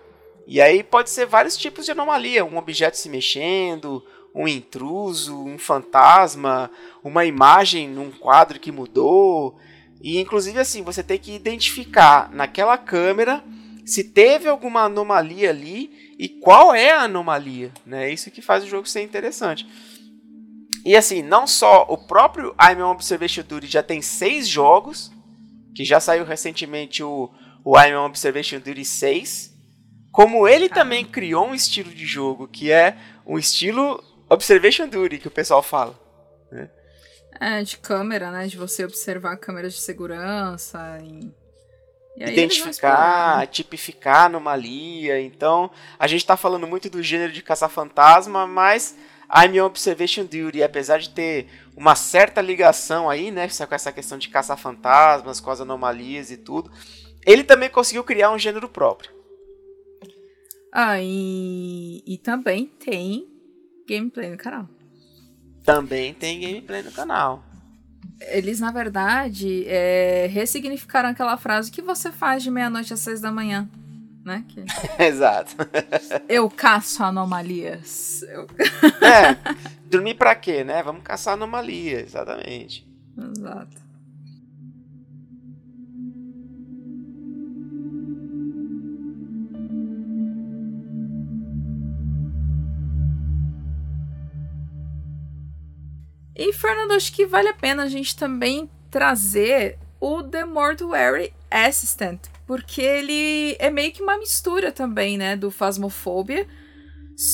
[0.45, 4.03] E aí pode ser vários tipos de anomalia, um objeto se mexendo,
[4.33, 6.69] um intruso, um fantasma,
[7.03, 9.57] uma imagem num quadro que mudou.
[10.01, 13.43] E inclusive assim, você tem que identificar naquela câmera
[13.85, 18.11] se teve alguma anomalia ali e qual é a anomalia, né?
[18.11, 19.67] Isso que faz o jogo ser interessante.
[20.85, 25.11] E assim, não só o próprio I'm on Observation Duty já tem seis jogos,
[25.75, 27.29] que já saiu recentemente o,
[27.63, 29.53] o I'm on Observation Duty 6,
[30.11, 35.27] como ele também criou um estilo de jogo que é um estilo Observation Duty, que
[35.27, 35.99] o pessoal fala.
[37.39, 38.47] É, de câmera, né?
[38.47, 41.31] De você observar câmeras de segurança e...
[42.17, 45.21] e Identificar, tipificar anomalia.
[45.21, 48.95] Então, a gente tá falando muito do gênero de caça-fantasma, mas
[49.33, 53.47] I'm on Observation Duty, apesar de ter uma certa ligação aí, né?
[53.47, 56.69] Com essa questão de caça-fantasmas, com as anomalias e tudo,
[57.25, 59.11] ele também conseguiu criar um gênero próprio.
[60.73, 63.27] Ah, e, e também tem
[63.87, 64.67] gameplay no canal.
[65.69, 67.43] Também tem gameplay no canal.
[68.19, 73.31] Eles, na verdade, é, ressignificaram aquela frase que você faz de meia-noite às seis da
[73.31, 73.69] manhã.
[74.25, 74.43] Né?
[74.47, 74.65] Que...
[75.01, 75.55] Exato.
[76.27, 78.23] Eu caço anomalias.
[78.23, 78.47] Eu...
[79.05, 79.37] é,
[79.85, 80.81] dormir pra quê, né?
[80.81, 82.87] Vamos caçar anomalias, exatamente.
[83.15, 83.88] Exato.
[96.39, 102.21] E, Fernando, acho que vale a pena a gente também trazer o The Mortuary Assistant,
[102.47, 106.47] porque ele é meio que uma mistura também, né, do Phasmophobia.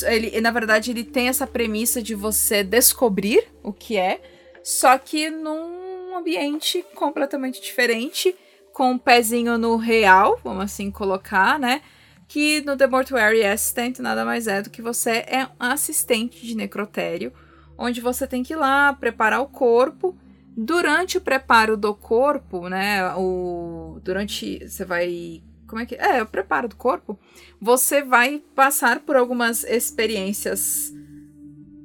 [0.08, 4.20] Ele, na verdade, ele tem essa premissa de você descobrir o que é,
[4.64, 8.36] só que num ambiente completamente diferente,
[8.74, 11.84] com um pezinho no real, vamos assim colocar, né?
[12.28, 16.56] Que no The Mortuary Assistant nada mais é do que você é um assistente de
[16.56, 17.32] necrotério
[17.78, 20.18] onde você tem que ir lá preparar o corpo.
[20.58, 26.26] Durante o preparo do corpo, né, o durante você vai como é que é, o
[26.26, 27.20] preparo do corpo,
[27.60, 30.94] você vai passar por algumas experiências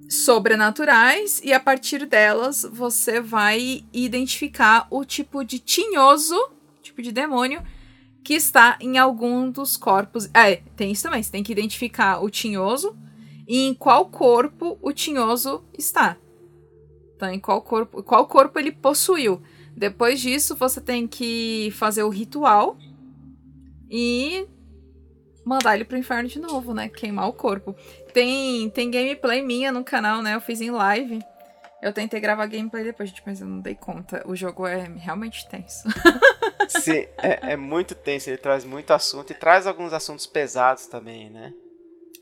[0.09, 6.37] sobrenaturais e a partir delas você vai identificar o tipo de tinhoso,
[6.83, 7.63] tipo de demônio
[8.23, 10.29] que está em algum dos corpos.
[10.35, 12.97] É, tem isso também, você tem que identificar o tinhoso
[13.51, 16.17] e em qual corpo o tinhoso está.
[17.17, 19.43] Então, em qual corpo, qual corpo ele possuiu.
[19.77, 22.79] Depois disso, você tem que fazer o ritual
[23.91, 24.47] e
[25.45, 26.89] mandar ele pro inferno de novo, né?
[26.89, 27.75] Queimar o corpo.
[28.15, 30.37] Tem, tem gameplay minha no canal, né?
[30.37, 31.19] Eu fiz em live.
[31.83, 34.23] Eu tentei gravar gameplay depois, mas eu não dei conta.
[34.29, 35.89] O jogo é realmente tenso.
[36.69, 38.31] Sim, é, é muito tenso.
[38.31, 41.53] Ele traz muito assunto e traz alguns assuntos pesados também, né?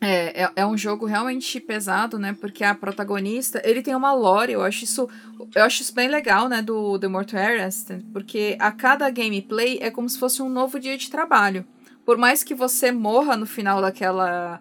[0.01, 2.37] É, é, é, um jogo realmente pesado, né?
[2.41, 5.09] Porque a protagonista, ele tem uma lore, eu acho isso,
[5.55, 9.91] eu acho isso bem legal, né, do The Mortuary Assistant, porque a cada gameplay é
[9.91, 11.67] como se fosse um novo dia de trabalho.
[12.05, 14.61] Por mais que você morra no final daquela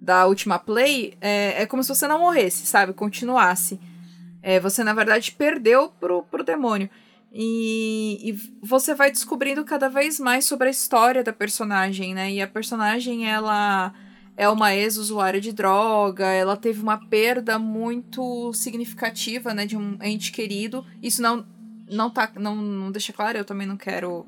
[0.00, 2.92] da última play, é, é como se você não morresse, sabe?
[2.92, 3.80] Continuasse.
[4.42, 6.88] É, você, na verdade, perdeu pro, pro demônio.
[7.32, 8.32] E, e
[8.62, 12.30] você vai descobrindo cada vez mais sobre a história da personagem, né?
[12.30, 13.92] E a personagem, ela
[14.36, 20.30] é uma ex-usuária de droga, ela teve uma perda muito significativa, né, de um ente
[20.30, 20.84] querido.
[21.02, 21.44] Isso não
[21.88, 24.26] não tá não, não deixa claro, eu também não quero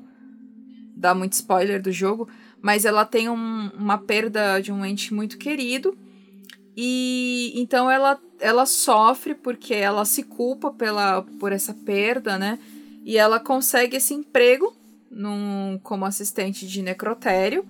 [0.95, 2.27] dar muito spoiler do jogo,
[2.61, 5.95] mas ela tem um, uma perda de um ente muito querido.
[6.75, 12.57] E então ela ela sofre porque ela se culpa pela por essa perda, né?
[13.05, 14.75] E ela consegue esse emprego
[15.11, 17.65] num, como assistente de necrotério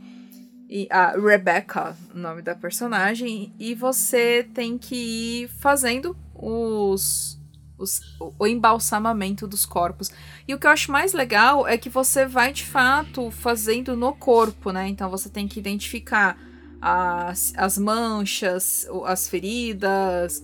[0.69, 7.39] e a Rebecca, o nome da personagem, e você tem que ir fazendo os,
[7.75, 7.99] os,
[8.37, 10.11] o embalsamamento dos corpos.
[10.47, 14.13] E o que eu acho mais legal é que você vai de fato fazendo no
[14.13, 14.87] corpo, né?
[14.87, 16.37] Então você tem que identificar
[16.79, 20.43] as, as manchas, as feridas,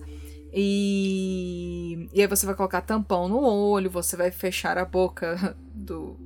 [0.52, 6.18] E, e aí você vai colocar tampão no olho, você vai fechar a boca do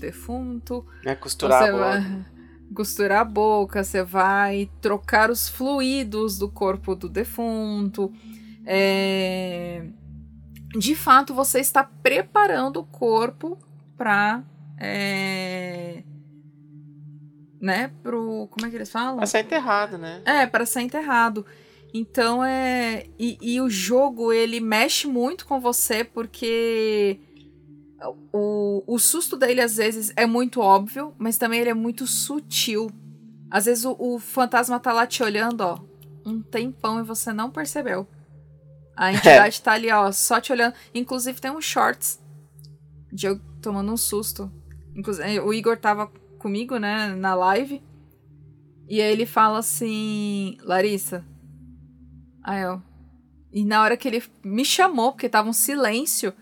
[0.00, 0.84] defunto.
[1.04, 2.00] É costurar você a boca.
[2.00, 2.35] vai
[2.74, 8.12] costurar a boca, você vai trocar os fluidos do corpo do defunto.
[8.64, 9.84] É,
[10.76, 13.58] De fato, você está preparando o corpo
[13.96, 14.42] para
[14.78, 16.02] é...
[17.60, 19.16] né, pro como é que eles falam?
[19.16, 20.20] Vai ser enterrado, né?
[20.24, 21.46] É, para ser enterrado.
[21.94, 23.06] Então é.
[23.18, 27.18] E, e, o jogo ele mexe muito com você porque
[28.32, 32.90] o, o susto dele às vezes é muito óbvio, mas também ele é muito sutil.
[33.50, 35.78] Às vezes o, o fantasma tá lá te olhando, ó,
[36.24, 38.06] um tempão e você não percebeu.
[38.96, 40.74] A entidade tá ali, ó, só te olhando.
[40.94, 42.20] Inclusive tem uns shorts
[43.12, 44.50] de eu tomando um susto.
[44.94, 46.06] Inclusive, o Igor tava
[46.38, 47.82] comigo, né, na live.
[48.88, 51.24] E aí ele fala assim, Larissa.
[52.42, 52.80] Aí eu.
[53.52, 56.32] E na hora que ele me chamou, porque tava um silêncio,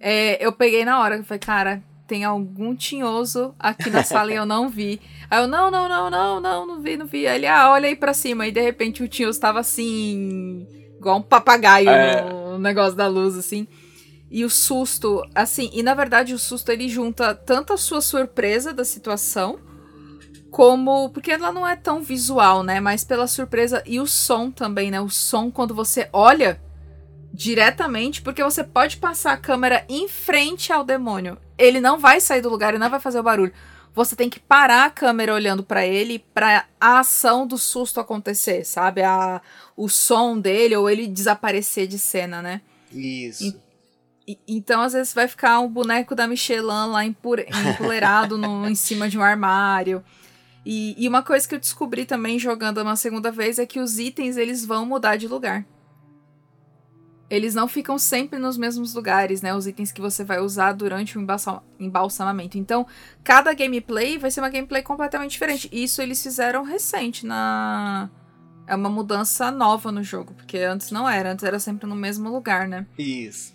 [0.00, 1.16] é, eu peguei na hora.
[1.16, 5.00] Eu falei, cara, tem algum tinhoso aqui na sala e eu não vi.
[5.30, 7.26] Aí eu, não, não, não, não, não, não vi, não vi.
[7.26, 8.48] Aí ele, ah, olha aí pra cima.
[8.48, 10.66] E de repente o tinhoso tava assim,
[10.98, 12.22] igual um papagaio é.
[12.32, 13.68] no negócio da luz, assim.
[14.30, 18.72] E o susto, assim, e na verdade o susto ele junta tanto a sua surpresa
[18.72, 19.58] da situação,
[20.50, 21.10] como.
[21.10, 22.80] Porque ela não é tão visual, né?
[22.80, 25.00] Mas pela surpresa e o som também, né?
[25.00, 26.60] O som quando você olha
[27.40, 31.38] diretamente, porque você pode passar a câmera em frente ao demônio.
[31.56, 33.50] Ele não vai sair do lugar, ele não vai fazer o barulho.
[33.94, 38.66] Você tem que parar a câmera olhando para ele para a ação do susto acontecer,
[38.66, 39.02] sabe?
[39.02, 39.40] A,
[39.74, 42.60] o som dele ou ele desaparecer de cena, né?
[42.92, 43.58] Isso.
[44.28, 49.08] E, então, às vezes, vai ficar um boneco da Michelin lá empoleirado no, em cima
[49.08, 50.04] de um armário.
[50.64, 53.98] E, e, uma coisa que eu descobri também jogando uma segunda vez é que os
[53.98, 55.64] itens eles vão mudar de lugar.
[57.30, 59.54] Eles não ficam sempre nos mesmos lugares, né?
[59.54, 61.26] Os itens que você vai usar durante o
[61.78, 62.58] embalsamamento.
[62.58, 62.84] Então,
[63.22, 65.68] cada gameplay vai ser uma gameplay completamente diferente.
[65.72, 68.10] Isso eles fizeram recente na.
[68.66, 72.28] É uma mudança nova no jogo, porque antes não era, antes era sempre no mesmo
[72.30, 72.84] lugar, né?
[72.98, 73.54] Isso.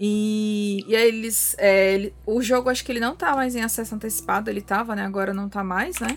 [0.00, 1.54] E, e aí eles.
[1.58, 4.96] É, ele, o jogo acho que ele não tá mais em acesso antecipado, ele tava,
[4.96, 5.04] né?
[5.04, 6.16] Agora não tá mais, né?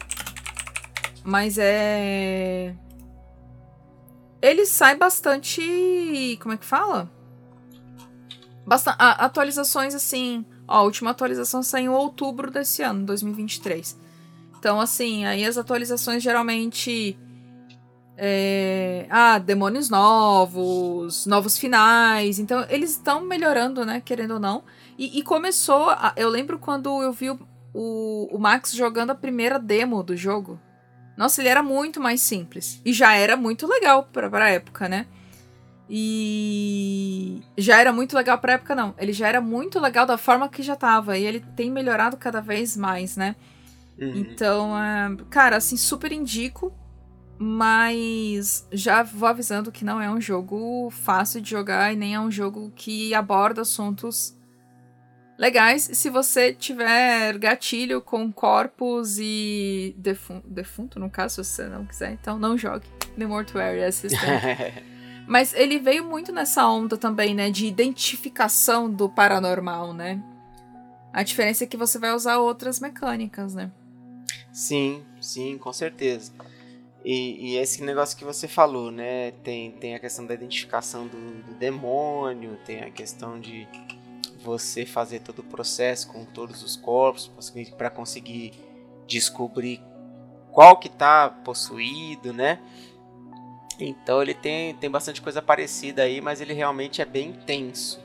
[1.24, 2.76] Mas é.
[4.42, 6.38] Ele sai bastante.
[6.42, 7.10] Como é que fala?
[8.66, 10.46] Basta, a, atualizações assim.
[10.68, 14.00] Ó, a última atualização saiu em outubro desse ano, 2023.
[14.58, 17.18] Então, assim, aí as atualizações geralmente
[18.24, 22.38] é, ah, demônios novos, novos finais.
[22.38, 24.00] Então, eles estão melhorando, né?
[24.00, 24.64] Querendo ou não.
[24.98, 25.90] E, e começou.
[25.90, 27.40] A, eu lembro quando eu vi o,
[27.74, 30.60] o, o, Max jogando a primeira demo do jogo.
[31.22, 32.82] Nossa, ele era muito mais simples.
[32.84, 35.06] E já era muito legal pra, pra época, né?
[35.88, 38.96] E já era muito legal pra época, não.
[38.98, 41.20] Ele já era muito legal da forma que já tava.
[41.20, 43.36] E ele tem melhorado cada vez mais, né?
[44.00, 44.16] Uhum.
[44.16, 46.74] Então, uh, cara, assim, super indico.
[47.38, 52.20] Mas já vou avisando que não é um jogo fácil de jogar e nem é
[52.20, 54.36] um jogo que aborda assuntos
[55.42, 55.90] legais.
[55.94, 62.12] Se você tiver gatilho com corpos e defunto, defunto no caso, se você não quiser,
[62.12, 62.86] então não jogue
[63.18, 64.22] The Mortuary Assistant.
[65.28, 70.22] Mas ele veio muito nessa onda também, né, de identificação do paranormal, né?
[71.12, 73.72] A diferença é que você vai usar outras mecânicas, né?
[74.52, 76.32] Sim, sim, com certeza.
[77.04, 79.32] E, e, esse negócio que você falou, né?
[79.44, 83.68] Tem, tem a questão da identificação do, do demônio, tem a questão de
[84.44, 87.32] você fazer todo o processo com todos os corpos
[87.78, 88.54] para conseguir
[89.08, 89.82] descobrir
[90.52, 92.60] qual que tá possuído, né?
[93.80, 98.00] Então ele tem, tem bastante coisa parecida aí, mas ele realmente é bem tenso.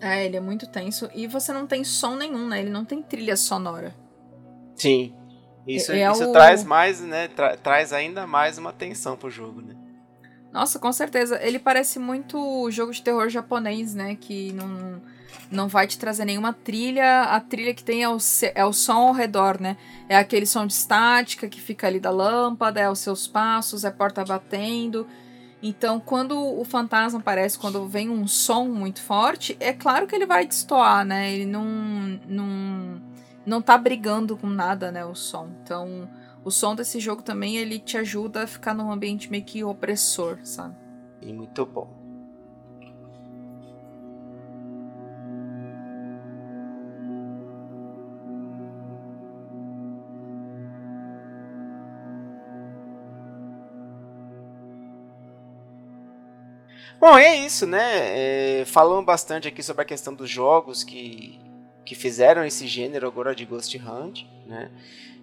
[0.00, 1.10] É, ele é muito tenso.
[1.14, 2.60] E você não tem som nenhum, né?
[2.60, 3.94] Ele não tem trilha sonora.
[4.76, 5.14] Sim.
[5.66, 6.32] Isso, é isso o...
[6.32, 7.28] traz mais, né?
[7.28, 9.76] Tra traz ainda mais uma tensão pro jogo, né?
[10.52, 11.38] Nossa, com certeza.
[11.42, 14.16] Ele parece muito jogo de terror japonês, né?
[14.18, 15.00] Que não,
[15.50, 17.22] não vai te trazer nenhuma trilha.
[17.24, 18.18] A trilha que tem é o,
[18.54, 19.76] é o som ao redor, né?
[20.08, 23.88] É aquele som de estática que fica ali da lâmpada, é os seus passos, é
[23.88, 25.06] a porta batendo.
[25.62, 30.24] Então, quando o fantasma aparece, quando vem um som muito forte, é claro que ele
[30.24, 31.32] vai destoar, né?
[31.32, 31.64] Ele não,
[32.28, 33.02] não
[33.48, 35.48] não tá brigando com nada, né, o som.
[35.62, 36.08] Então,
[36.48, 40.38] o som desse jogo também ele te ajuda a ficar num ambiente meio que opressor,
[40.44, 40.74] sabe?
[41.20, 41.86] E muito bom.
[56.98, 58.60] Bom, é isso, né?
[58.60, 61.38] É, falamos bastante aqui sobre a questão dos jogos que,
[61.84, 64.70] que fizeram esse gênero agora de Ghost Hunt, né?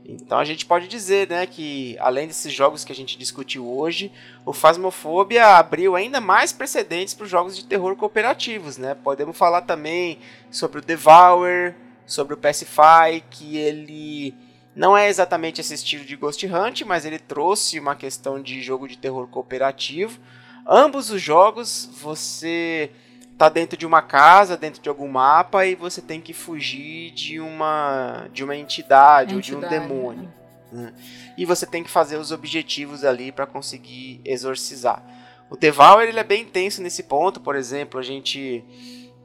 [0.07, 4.11] Então a gente pode dizer, né, que além desses jogos que a gente discutiu hoje,
[4.45, 8.95] o Phasmophobia abriu ainda mais precedentes para os jogos de terror cooperativos, né?
[8.95, 10.19] Podemos falar também
[10.51, 11.73] sobre o Devour,
[12.05, 14.35] sobre o Pacify, que ele
[14.75, 18.87] não é exatamente esse estilo de Ghost Hunt, mas ele trouxe uma questão de jogo
[18.87, 20.19] de terror cooperativo
[20.67, 22.89] Ambos os jogos você
[23.37, 27.39] tá dentro de uma casa, dentro de algum mapa e você tem que fugir de
[27.39, 30.33] uma de uma entidade, entidade ou de um demônio.
[30.71, 30.93] Né?
[31.37, 35.03] E você tem que fazer os objetivos ali para conseguir exorcizar.
[35.49, 38.63] O Devour ele é bem intenso nesse ponto, por exemplo, a gente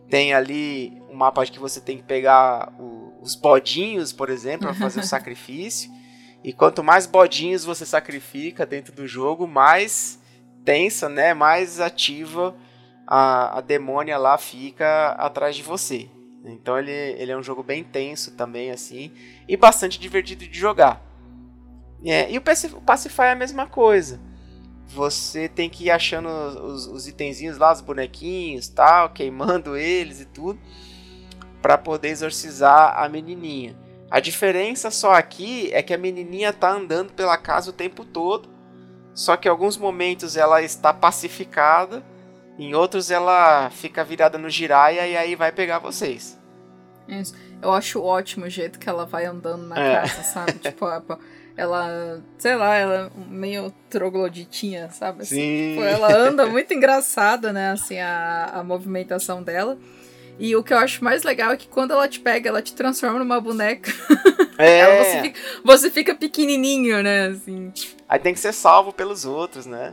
[0.08, 4.74] tem ali um mapa que você tem que pegar o, os bodinhos, por exemplo, para
[4.74, 5.90] fazer o sacrifício.
[6.42, 10.18] E quanto mais bodinhos você sacrifica dentro do jogo, mais
[10.64, 12.54] tensa, né, mais ativa
[13.10, 16.08] a, a demônia lá fica atrás de você.
[16.44, 19.12] Então ele, ele é um jogo bem tenso também, assim,
[19.48, 21.04] e bastante divertido de jogar.
[22.04, 24.20] É, e o, Pacify é a mesma coisa.
[24.86, 30.24] Você tem que ir achando os, os itenzinhos lá, os bonequinhos, tal, queimando eles e
[30.24, 30.58] tudo,
[31.60, 33.76] para poder exorcizar a menininha.
[34.10, 38.60] A diferença só aqui é que a menininha tá andando pela casa o tempo todo
[39.14, 42.02] só que em alguns momentos ela está pacificada,
[42.58, 46.38] em outros ela fica virada no giraia e aí vai pegar vocês.
[47.08, 47.34] Isso.
[47.62, 50.00] Eu acho ótimo o jeito que ela vai andando na é.
[50.00, 50.52] casa, sabe?
[50.60, 50.86] tipo,
[51.56, 55.22] ela, sei lá, ela é meio trogloditinha, sabe?
[55.22, 55.70] Assim, Sim.
[55.74, 57.72] Tipo, ela anda muito engraçada, né?
[57.72, 59.76] Assim, a, a movimentação dela.
[60.38, 62.72] E o que eu acho mais legal é que quando ela te pega, ela te
[62.74, 63.92] transforma numa boneca.
[64.56, 65.04] É.
[65.04, 67.26] você, fica, você fica pequenininho, né?
[67.26, 67.70] Assim.
[68.08, 69.92] Aí tem que ser salvo pelos outros, né?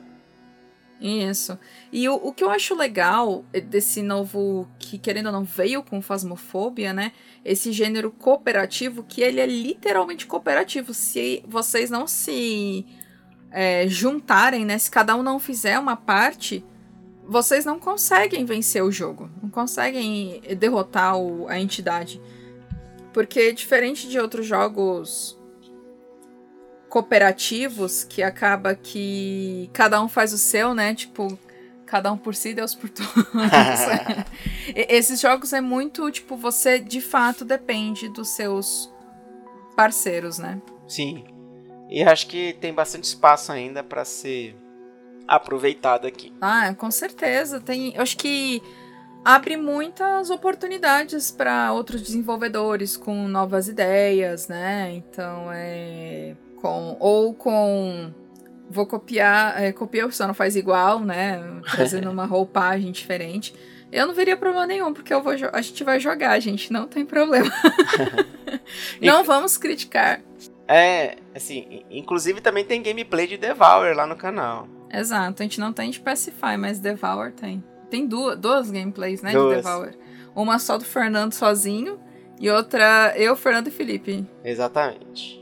[1.00, 1.58] Isso.
[1.92, 6.02] E o, o que eu acho legal desse novo, que querendo ou não veio com
[6.02, 7.12] Fasmofobia, né?
[7.46, 10.94] Esse gênero cooperativo, que ele é literalmente cooperativo.
[10.94, 12.86] Se vocês não se
[13.52, 14.78] é, juntarem, né?
[14.78, 16.66] Se cada um não fizer uma parte,
[17.28, 19.30] vocês não conseguem vencer o jogo.
[19.42, 22.20] Não conseguem derrotar o, a entidade.
[23.14, 25.37] Porque diferente de outros jogos
[26.98, 30.96] cooperativos, que acaba que cada um faz o seu, né?
[30.96, 31.38] Tipo,
[31.86, 33.14] cada um por si, Deus por todos.
[34.76, 38.92] Esses jogos é muito, tipo, você de fato depende dos seus
[39.76, 40.60] parceiros, né?
[40.88, 41.24] Sim.
[41.88, 44.58] E acho que tem bastante espaço ainda para ser
[45.28, 46.34] aproveitado aqui.
[46.42, 47.62] Ah, com certeza.
[47.62, 48.60] Tem, eu acho que
[49.24, 54.94] abre muitas oportunidades para outros desenvolvedores com novas ideias, né?
[54.96, 58.12] Então é com ou com
[58.70, 61.42] vou copiar, é, copia só não faz igual, né?
[61.76, 63.54] Fazendo uma roupagem diferente.
[63.92, 67.06] Eu não veria problema nenhum, porque eu vou a gente vai jogar, gente, não tem
[67.06, 67.50] problema.
[69.02, 70.22] não vamos criticar.
[70.68, 74.68] É, assim, inclusive também tem gameplay de Devour lá no canal.
[74.92, 77.64] Exato, a gente não tem de Pacify, mas Devour tem.
[77.90, 79.58] Tem duas, duas gameplays, né, duas.
[79.58, 79.94] de Devour.
[80.36, 81.98] Uma só do Fernando sozinho
[82.40, 84.26] e outra eu, Fernando e Felipe.
[84.44, 85.37] Exatamente.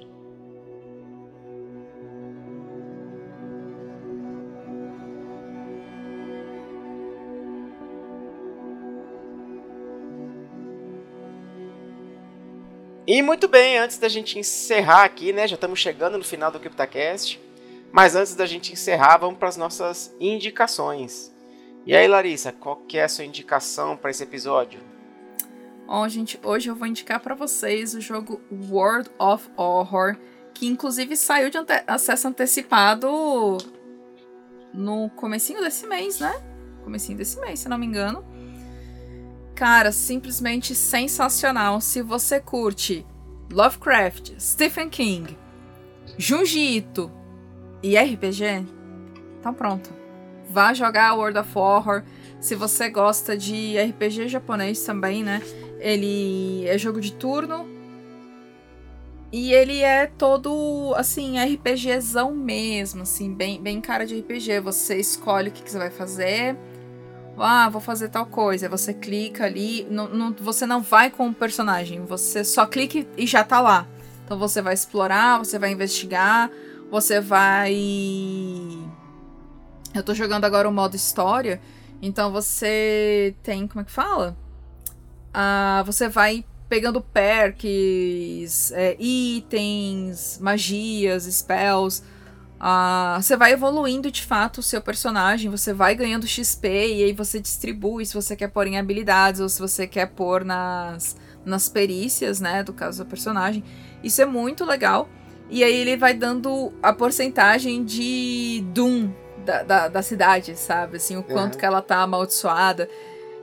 [13.07, 15.47] E muito bem, antes da gente encerrar aqui, né?
[15.47, 17.39] Já estamos chegando no final do CryptoCast.
[17.91, 21.31] Mas antes da gente encerrar, vamos para as nossas indicações.
[21.85, 24.79] E aí, Larissa, qual que é a sua indicação para esse episódio?
[25.85, 28.41] Bom, gente, hoje eu vou indicar para vocês o jogo
[28.71, 30.17] World of Horror,
[30.51, 33.07] que inclusive saiu de ante acesso antecipado
[34.73, 36.33] no comecinho desse mês, né?
[36.83, 38.25] Comecinho desse mês, se não me engano.
[39.55, 41.79] Cara, simplesmente sensacional.
[41.81, 43.05] Se você curte
[43.51, 45.37] Lovecraft, Stephen King,
[46.17, 47.11] Junji Ito
[47.81, 48.65] e RPG,
[49.39, 50.05] então pronto
[50.55, 52.03] vá jogar World of Horror.
[52.39, 55.41] Se você gosta de RPG japonês também, né?
[55.79, 57.67] Ele é jogo de turno.
[59.31, 64.61] E ele é todo, assim, RPGzão mesmo, assim, bem, bem cara de RPG.
[64.61, 66.55] Você escolhe o que, que você vai fazer.
[67.37, 68.69] Ah, vou fazer tal coisa.
[68.69, 69.85] Você clica ali.
[69.89, 72.03] Não, não, você não vai com o personagem.
[72.05, 73.87] Você só clica e já tá lá.
[74.25, 76.49] Então você vai explorar, você vai investigar,
[76.89, 77.73] você vai
[79.95, 81.61] eu tô jogando agora o modo história,
[82.01, 83.65] então você tem.
[83.65, 84.35] Como é que fala?
[85.33, 92.03] Ah, você vai pegando perks, é, itens, magias, spells.
[92.65, 97.13] Uh, você vai evoluindo de fato o seu personagem, você vai ganhando XP e aí
[97.13, 101.15] você distribui se você quer pôr em habilidades ou se você quer pôr nas,
[101.45, 103.63] nas perícias, né, do caso do personagem.
[104.03, 105.07] Isso é muito legal.
[105.47, 109.11] E aí ele vai dando a porcentagem de Doom
[109.45, 110.97] da, da, da cidade, sabe?
[110.97, 111.59] Assim, o quanto uhum.
[111.59, 112.89] que ela tá amaldiçoada.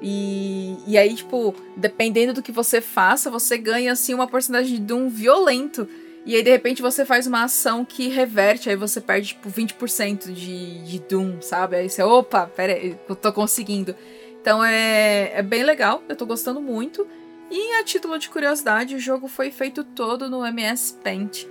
[0.00, 4.80] E, e aí, tipo, dependendo do que você faça, você ganha, assim, uma porcentagem de
[4.80, 5.86] Doom violento.
[6.24, 10.32] E aí, de repente, você faz uma ação que reverte, aí você perde, tipo, 20%
[10.32, 11.76] de, de Doom, sabe?
[11.76, 13.94] Aí você, opa, pera aí, eu tô conseguindo.
[14.40, 17.06] Então é, é bem legal, eu tô gostando muito.
[17.50, 21.46] E a título de curiosidade, o jogo foi feito todo no MS Paint.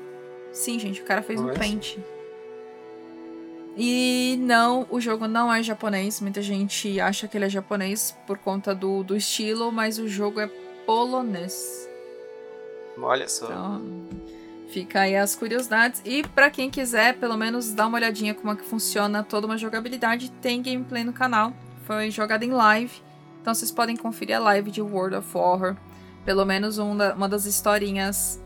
[0.51, 1.53] Sim, gente, o cara fez Nossa.
[1.53, 1.97] um Paint.
[3.77, 6.19] E não, o jogo não é japonês.
[6.19, 10.39] Muita gente acha que ele é japonês por conta do, do estilo, mas o jogo
[10.39, 10.47] é
[10.85, 11.89] polonês.
[12.97, 13.45] Olha só.
[13.45, 13.81] Então,
[14.71, 16.01] fica aí as curiosidades.
[16.05, 19.57] E para quem quiser, pelo menos dar uma olhadinha como é que funciona toda uma
[19.57, 21.53] jogabilidade, tem gameplay no canal.
[21.85, 23.01] Foi jogado em live.
[23.41, 25.77] Então vocês podem conferir a live de World of Warcraft.
[26.23, 28.41] Pelo menos um uma das historinhas.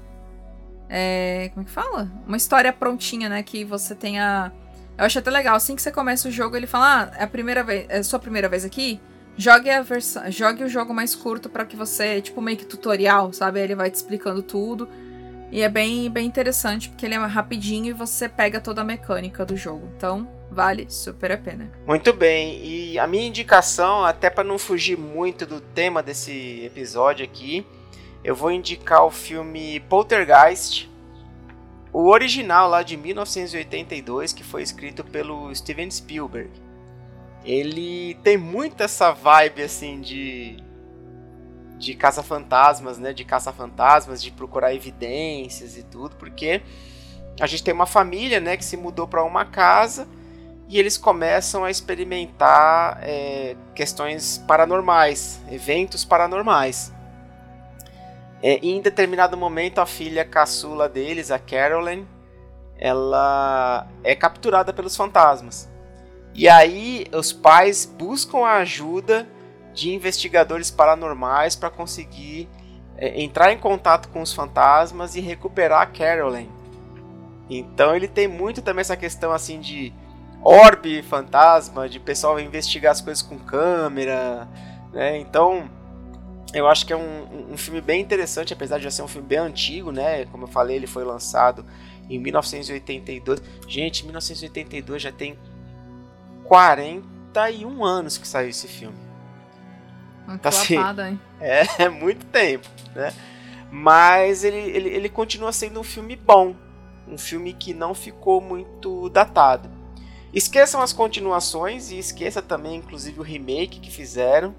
[0.89, 2.09] É, como é que fala?
[2.25, 3.43] Uma história prontinha, né?
[3.43, 4.51] Que você tenha.
[4.97, 7.27] Eu acho até legal, assim que você começa o jogo, ele fala: Ah, é a
[7.27, 7.85] primeira vez.
[7.89, 8.99] É sua primeira vez aqui?
[9.37, 13.33] Jogue, a versão, jogue o jogo mais curto para que você, tipo, meio que tutorial,
[13.33, 13.59] sabe?
[13.59, 14.87] Ele vai te explicando tudo.
[15.51, 19.45] E é bem, bem interessante, porque ele é rapidinho e você pega toda a mecânica
[19.45, 19.87] do jogo.
[19.95, 21.71] Então, vale super a pena.
[21.85, 22.59] Muito bem.
[22.63, 27.65] E a minha indicação, até para não fugir muito do tema desse episódio aqui,
[28.23, 30.89] eu vou indicar o filme Poltergeist,
[31.93, 36.49] o original lá de 1982, que foi escrito pelo Steven Spielberg.
[37.45, 40.57] Ele tem muito essa vibe assim de
[41.77, 46.61] de caça-fantasmas, né, de caça-fantasmas, de procurar evidências e tudo, porque
[47.39, 50.07] a gente tem uma família, né, que se mudou para uma casa
[50.67, 56.91] e eles começam a experimentar é, questões paranormais, eventos paranormais.
[58.41, 62.05] É, em determinado momento, a filha caçula deles, a Carolyn,
[62.77, 65.69] ela é capturada pelos fantasmas.
[66.33, 69.27] E aí os pais buscam a ajuda
[69.75, 72.49] de investigadores paranormais para conseguir
[72.97, 76.47] é, entrar em contato com os fantasmas e recuperar a Carolyn.
[77.49, 79.93] Então ele tem muito também essa questão assim de
[80.41, 84.47] orbe fantasma, de pessoal investigar as coisas com câmera,
[84.93, 85.17] né?
[85.19, 85.69] Então
[86.53, 89.27] eu acho que é um, um filme bem interessante, apesar de já ser um filme
[89.27, 90.25] bem antigo, né?
[90.25, 91.65] Como eu falei, ele foi lançado
[92.09, 93.41] em 1982.
[93.67, 95.37] Gente, 1982 já tem
[96.45, 99.04] 41 anos que saiu esse filme.
[100.27, 101.19] Muito assim, lapada, hein?
[101.39, 103.13] É, é muito tempo, né?
[103.71, 106.55] Mas ele, ele, ele continua sendo um filme bom.
[107.07, 109.69] Um filme que não ficou muito datado.
[110.33, 114.55] Esqueçam as continuações e esqueça também, inclusive, o remake que fizeram.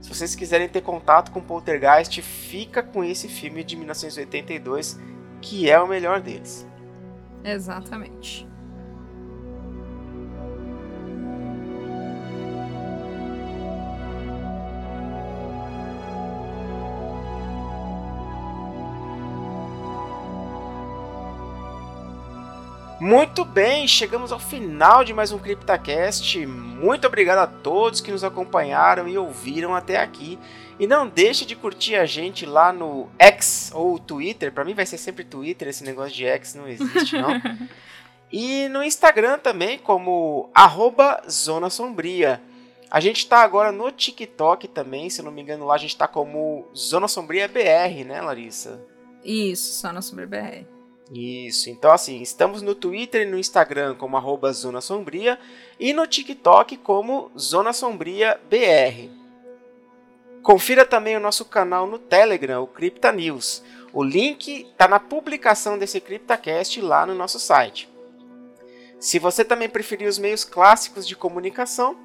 [0.00, 5.00] Se vocês quiserem ter contato com Poltergeist, fica com esse filme de 1982,
[5.40, 6.66] que é o melhor deles.
[7.42, 8.46] Exatamente.
[23.04, 26.46] Muito bem, chegamos ao final de mais um CryptaCast.
[26.46, 30.38] Muito obrigado a todos que nos acompanharam e ouviram até aqui.
[30.80, 34.50] E não deixe de curtir a gente lá no X ou Twitter.
[34.50, 37.28] Para mim vai ser sempre Twitter, esse negócio de X não existe, não.
[38.32, 42.40] e no Instagram também, como arroba Zona Sombria.
[42.90, 46.08] A gente está agora no TikTok também, se não me engano lá a gente está
[46.08, 48.80] como Zona Sombria BR, né Larissa?
[49.22, 50.73] Isso, Zona Sombria BR.
[51.14, 55.38] Isso, então assim, estamos no Twitter e no Instagram como arroba Zona Sombria
[55.78, 59.08] e no TikTok como Zona Sombria BR.
[60.42, 63.62] Confira também o nosso canal no Telegram, o Cripta News.
[63.92, 67.88] O link está na publicação desse CryptaCast lá no nosso site.
[68.98, 71.96] Se você também preferir os meios clássicos de comunicação,